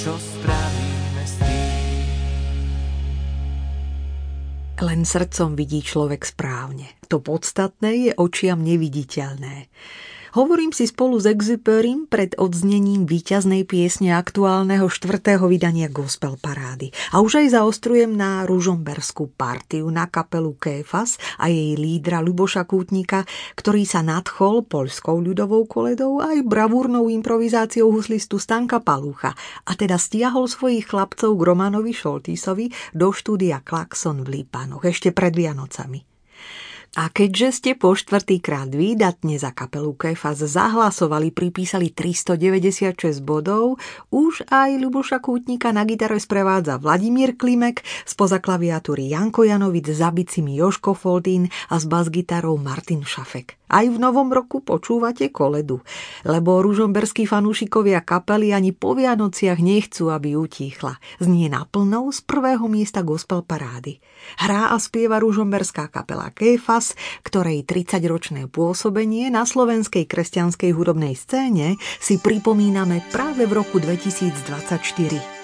čo 0.00 0.12
spravíme 0.16 1.22
s 1.24 1.34
tým? 1.40 1.98
Len 4.80 5.00
srdcom 5.04 5.52
vidí 5.52 5.84
človek 5.84 6.24
správne. 6.24 6.88
To 7.12 7.20
podstatné 7.20 7.90
je 8.08 8.12
očiam 8.16 8.64
neviditeľné. 8.64 9.68
Hovorím 10.30 10.70
si 10.70 10.86
spolu 10.86 11.18
s 11.18 11.26
Exuperim 11.26 12.06
pred 12.06 12.38
odznením 12.38 13.02
víťaznej 13.02 13.66
piesne 13.66 14.14
aktuálneho 14.14 14.86
štvrtého 14.86 15.42
vydania 15.50 15.90
Gospel 15.90 16.38
Parády. 16.38 16.94
A 17.10 17.18
už 17.18 17.42
aj 17.42 17.58
zaostrujem 17.58 18.14
na 18.14 18.46
ružomberskú 18.46 19.34
partiu 19.34 19.90
na 19.90 20.06
kapelu 20.06 20.54
Kéfas 20.54 21.18
a 21.34 21.50
jej 21.50 21.74
lídra 21.74 22.22
Luboša 22.22 22.62
Kútnika, 22.62 23.26
ktorý 23.58 23.82
sa 23.82 24.06
nadchol 24.06 24.70
poľskou 24.70 25.18
ľudovou 25.18 25.66
koledou 25.66 26.22
aj 26.22 26.46
bravúrnou 26.46 27.10
improvizáciou 27.10 27.90
huslistu 27.90 28.38
Stanka 28.38 28.78
Palúcha 28.78 29.34
a 29.66 29.74
teda 29.74 29.98
stiahol 29.98 30.46
svojich 30.46 30.86
chlapcov 30.86 31.34
k 31.34 31.42
Romanovi 31.42 31.90
Šoltísovi 31.90 32.70
do 32.94 33.10
štúdia 33.10 33.66
Klaxon 33.66 34.22
v 34.22 34.46
Lípanoch 34.46 34.86
ešte 34.86 35.10
pred 35.10 35.34
Vianocami. 35.34 36.06
A 36.98 37.06
keďže 37.06 37.48
ste 37.54 37.70
po 37.78 37.94
štvrtýkrát 37.94 38.66
výdatne 38.74 39.38
za 39.38 39.54
kapelu 39.54 39.94
Kefas 39.94 40.42
zahlasovali, 40.42 41.30
pripísali 41.30 41.94
396 41.94 43.22
bodov, 43.22 43.78
už 44.10 44.42
aj 44.50 44.74
Ľuboša 44.74 45.22
Kútnika 45.22 45.70
na 45.70 45.86
gitare 45.86 46.18
sprevádza 46.18 46.82
Vladimír 46.82 47.38
Klimek, 47.38 47.86
spoza 48.02 48.42
klaviatúry 48.42 49.06
Janko 49.06 49.46
Janovic, 49.46 49.86
za 49.86 50.10
bicimi 50.10 50.58
Joško 50.58 50.98
Foldín 50.98 51.46
a 51.70 51.78
s 51.78 51.86
basgitarou 51.86 52.58
Martin 52.58 53.06
Šafek. 53.06 53.59
Aj 53.70 53.86
v 53.86 54.02
novom 54.02 54.26
roku 54.34 54.58
počúvate 54.58 55.30
koledu, 55.30 55.78
lebo 56.26 56.58
ružomberskí 56.58 57.22
fanúšikovia 57.22 58.02
kapely 58.02 58.50
ani 58.50 58.74
po 58.74 58.98
Vianociach 58.98 59.62
nechcú, 59.62 60.10
aby 60.10 60.34
utíchla. 60.34 60.98
Znie 61.22 61.46
naplnou 61.46 62.10
z 62.10 62.18
prvého 62.26 62.66
miesta 62.66 63.06
gospel 63.06 63.46
parády. 63.46 64.02
Hrá 64.42 64.74
a 64.74 64.76
spieva 64.82 65.22
ružomberská 65.22 65.86
kapela 65.86 66.34
Kéfas, 66.34 66.98
ktorej 67.22 67.62
30-ročné 67.62 68.50
pôsobenie 68.50 69.30
na 69.30 69.46
slovenskej 69.46 70.10
kresťanskej 70.10 70.74
hudobnej 70.74 71.14
scéne 71.14 71.78
si 72.02 72.18
pripomíname 72.18 73.06
práve 73.14 73.46
v 73.46 73.54
roku 73.54 73.78
2024. 73.78 75.39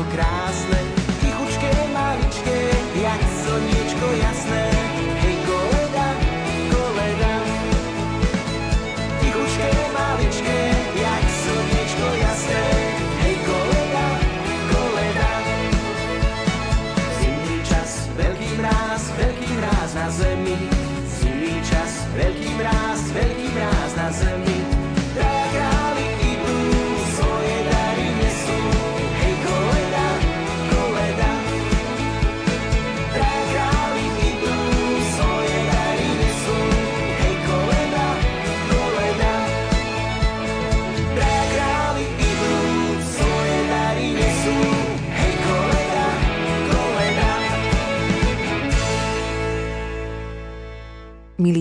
democracia. 0.00 0.69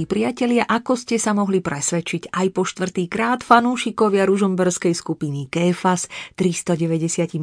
Priatelia, 0.10 0.66
ako 0.66 0.98
ste 0.98 1.22
sa 1.22 1.38
mohli 1.38 1.62
presvedčiť 1.62 2.34
aj 2.34 2.48
po 2.50 2.66
štvrtý 2.66 3.06
krát 3.06 3.46
fanúšikovia 3.46 4.26
ružomberskej 4.26 4.98
skupiny 4.98 5.46
Kéfas 5.46 6.10
396 6.34 7.38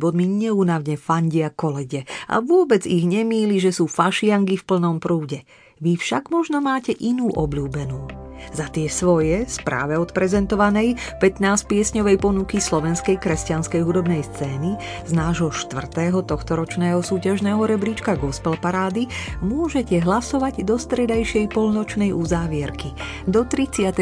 bodmi 0.00 0.24
neunavne 0.24 0.96
fandia 0.96 1.52
kolede 1.52 2.08
a 2.32 2.40
vôbec 2.40 2.88
ich 2.88 3.04
nemýli, 3.04 3.60
že 3.60 3.76
sú 3.76 3.84
fašiangy 3.84 4.56
v 4.56 4.64
plnom 4.64 4.96
prúde. 4.96 5.44
Vy 5.84 6.00
však 6.00 6.32
možno 6.32 6.64
máte 6.64 6.96
inú 6.96 7.28
obľúbenú. 7.30 8.27
Za 8.54 8.70
tie 8.72 8.88
svoje, 8.88 9.44
správe 9.44 9.98
odprezentovanej 10.00 10.96
15-piesňovej 11.20 12.16
ponuky 12.16 12.56
slovenskej 12.58 13.20
kresťanskej 13.20 13.80
hudobnej 13.84 14.24
scény 14.24 14.80
z 15.04 15.12
nášho 15.12 15.52
štvrtého 15.52 16.24
tohtoročného 16.24 17.04
súťažného 17.04 17.60
rebríčka 17.68 18.16
Gospel 18.16 18.56
Parády 18.56 19.10
môžete 19.44 20.00
hlasovať 20.00 20.64
do 20.64 20.80
stredajšej 20.80 21.52
polnočnej 21.52 22.14
uzávierky 22.16 22.96
do 23.28 23.44
31. 23.44 23.92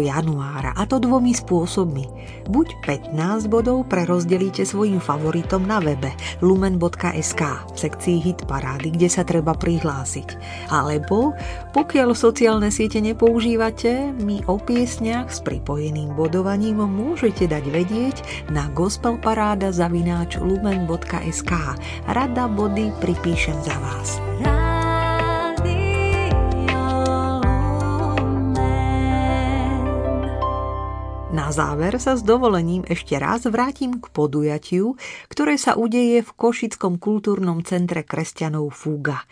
januára 0.00 0.72
a 0.72 0.82
to 0.88 0.96
dvomi 0.96 1.36
spôsobmi. 1.36 2.06
Buď 2.48 2.76
15 2.84 3.48
bodov 3.52 3.88
prerozdelíte 3.88 4.64
svojim 4.64 5.00
favoritom 5.00 5.64
na 5.64 5.80
webe 5.80 6.12
lumen.sk 6.40 7.42
v 7.72 7.76
sekcii 7.76 8.18
Hit 8.20 8.40
Parády, 8.48 8.92
kde 8.92 9.08
sa 9.08 9.24
treba 9.24 9.52
prihlásiť. 9.56 10.36
Alebo 10.72 11.36
pokiaľ 11.72 12.12
sociálne 12.16 12.68
siete 12.68 13.00
nepoužívate, 13.00 13.63
my 14.20 14.44
o 14.44 14.60
piesniach 14.60 15.32
s 15.32 15.40
pripojeným 15.40 16.12
bodovaním 16.12 16.84
môžete 16.84 17.48
dať 17.48 17.64
vedieť 17.72 18.16
na 18.52 18.68
gospelparáda 18.68 19.72
zavináč 19.72 20.36
lumen.sk. 20.36 21.52
Rada 22.04 22.44
body 22.44 22.92
pripíšem 23.00 23.56
za 23.64 23.72
vás. 23.80 24.20
Na 31.32 31.48
záver 31.48 31.96
sa 31.96 32.20
s 32.20 32.22
dovolením 32.22 32.84
ešte 32.84 33.16
raz 33.16 33.48
vrátim 33.48 33.96
k 33.96 34.12
podujatiu, 34.12 35.00
ktoré 35.32 35.56
sa 35.56 35.72
udeje 35.72 36.20
v 36.20 36.30
Košickom 36.36 37.00
kultúrnom 37.00 37.64
centre 37.64 38.04
kresťanov 38.04 38.76
Fúga. 38.76 39.24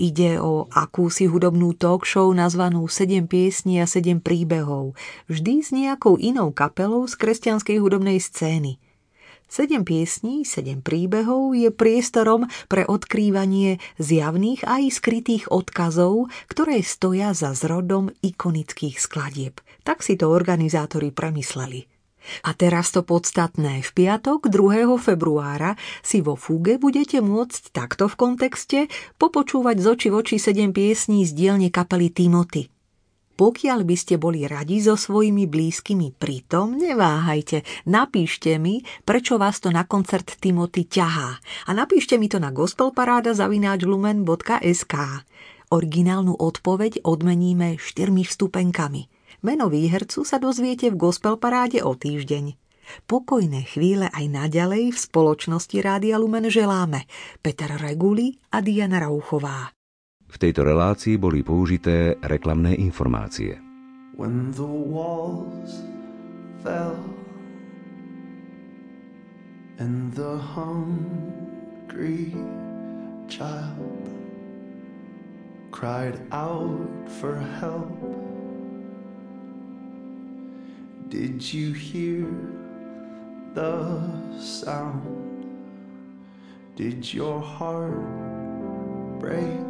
Ide 0.00 0.40
o 0.40 0.72
akúsi 0.72 1.28
hudobnú 1.28 1.76
talk 1.76 2.08
show 2.08 2.32
nazvanú 2.32 2.88
7 2.88 3.28
piesní 3.28 3.78
a 3.78 3.86
7 3.86 4.24
príbehov, 4.24 4.96
vždy 5.28 5.54
s 5.60 5.68
nejakou 5.70 6.16
inou 6.16 6.48
kapelou 6.50 7.04
z 7.04 7.14
kresťanskej 7.20 7.76
hudobnej 7.76 8.16
scény. 8.16 8.80
7 9.52 9.84
piesní, 9.84 10.48
7 10.48 10.80
príbehov 10.80 11.52
je 11.52 11.68
priestorom 11.68 12.48
pre 12.72 12.88
odkrývanie 12.88 13.76
zjavných 14.00 14.64
aj 14.64 14.96
skrytých 14.96 15.52
odkazov, 15.52 16.32
ktoré 16.48 16.80
stoja 16.80 17.36
za 17.36 17.52
zrodom 17.52 18.08
ikonických 18.24 18.96
skladieb. 18.96 19.60
Tak 19.84 20.00
si 20.00 20.16
to 20.16 20.32
organizátori 20.32 21.12
premysleli. 21.12 21.91
A 22.42 22.54
teraz 22.54 22.90
to 22.94 23.02
podstatné. 23.02 23.82
V 23.82 23.90
piatok 23.92 24.50
2. 24.50 24.98
februára 24.98 25.76
si 26.00 26.22
vo 26.22 26.36
Fuge 26.38 26.78
budete 26.78 27.20
môcť 27.20 27.74
takto 27.74 28.06
v 28.06 28.18
kontexte 28.18 28.86
popočúvať 29.18 29.76
z 29.82 29.86
oči 29.86 30.08
v 30.10 30.14
oči 30.22 30.38
7 30.38 30.72
piesní 30.72 31.26
z 31.26 31.32
dielne 31.34 31.70
kapely 31.70 32.10
Timothy. 32.10 32.70
Pokiaľ 33.32 33.88
by 33.88 33.96
ste 33.96 34.20
boli 34.20 34.44
radi 34.44 34.84
so 34.84 34.92
svojimi 34.94 35.48
blízkymi 35.48 36.12
pritom, 36.14 36.76
neváhajte, 36.76 37.64
napíšte 37.88 38.60
mi, 38.60 38.84
prečo 39.08 39.40
vás 39.40 39.56
to 39.58 39.72
na 39.72 39.88
koncert 39.88 40.36
Timothy 40.38 40.84
ťahá. 40.84 41.40
A 41.66 41.70
napíšte 41.72 42.20
mi 42.20 42.28
to 42.28 42.36
na 42.36 42.52
gospelparáda.lumen.sk. 42.52 44.94
Originálnu 45.72 46.36
odpoveď 46.36 47.00
odmeníme 47.08 47.80
štyrmi 47.80 48.28
vstupenkami. 48.28 49.08
Meno 49.42 49.66
výhercu 49.66 50.22
sa 50.22 50.38
dozviete 50.38 50.86
v 50.94 50.94
Gospel 50.94 51.34
Paráde 51.34 51.82
o 51.82 51.98
týždeň. 51.98 52.54
Pokojné 53.10 53.66
chvíle 53.66 54.06
aj 54.14 54.30
naďalej 54.30 54.94
v 54.94 54.98
spoločnosti 54.98 55.82
Rádia 55.82 56.14
Lumen 56.14 56.46
želáme 56.46 57.10
Peter 57.42 57.74
Reguli 57.74 58.38
a 58.54 58.62
Diana 58.62 59.02
Rauchová. 59.02 59.74
V 60.30 60.36
tejto 60.38 60.62
relácii 60.62 61.18
boli 61.18 61.42
použité 61.42 62.14
reklamné 62.22 62.78
informácie. 62.78 63.58
When 64.14 64.54
the 64.54 64.62
walls 64.62 65.82
fell 66.62 67.02
and 69.82 70.14
the 70.14 70.38
hungry 70.38 72.30
child 73.26 74.06
cried 75.74 76.14
out 76.30 76.86
for 77.18 77.34
help. 77.58 78.31
Did 81.12 81.52
you 81.52 81.74
hear 81.74 82.26
the 83.52 84.00
sound? 84.40 85.44
Did 86.74 87.12
your 87.12 87.38
heart 87.38 88.00
break? 89.20 89.60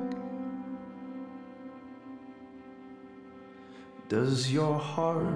Does 4.09 4.53
your 4.53 4.79
heart 4.79 5.35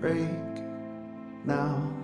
break 0.00 0.26
now? 1.44 2.01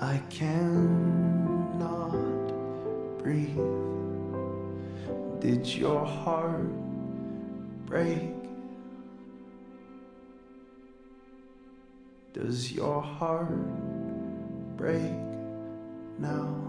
I 0.00 0.18
cannot 0.30 2.12
breathe. 3.18 3.58
Did 5.40 5.66
your 5.66 6.04
heart 6.06 6.70
break? 7.84 8.32
Does 12.32 12.70
your 12.70 13.02
heart 13.02 13.50
break 14.76 15.18
now? 16.20 16.67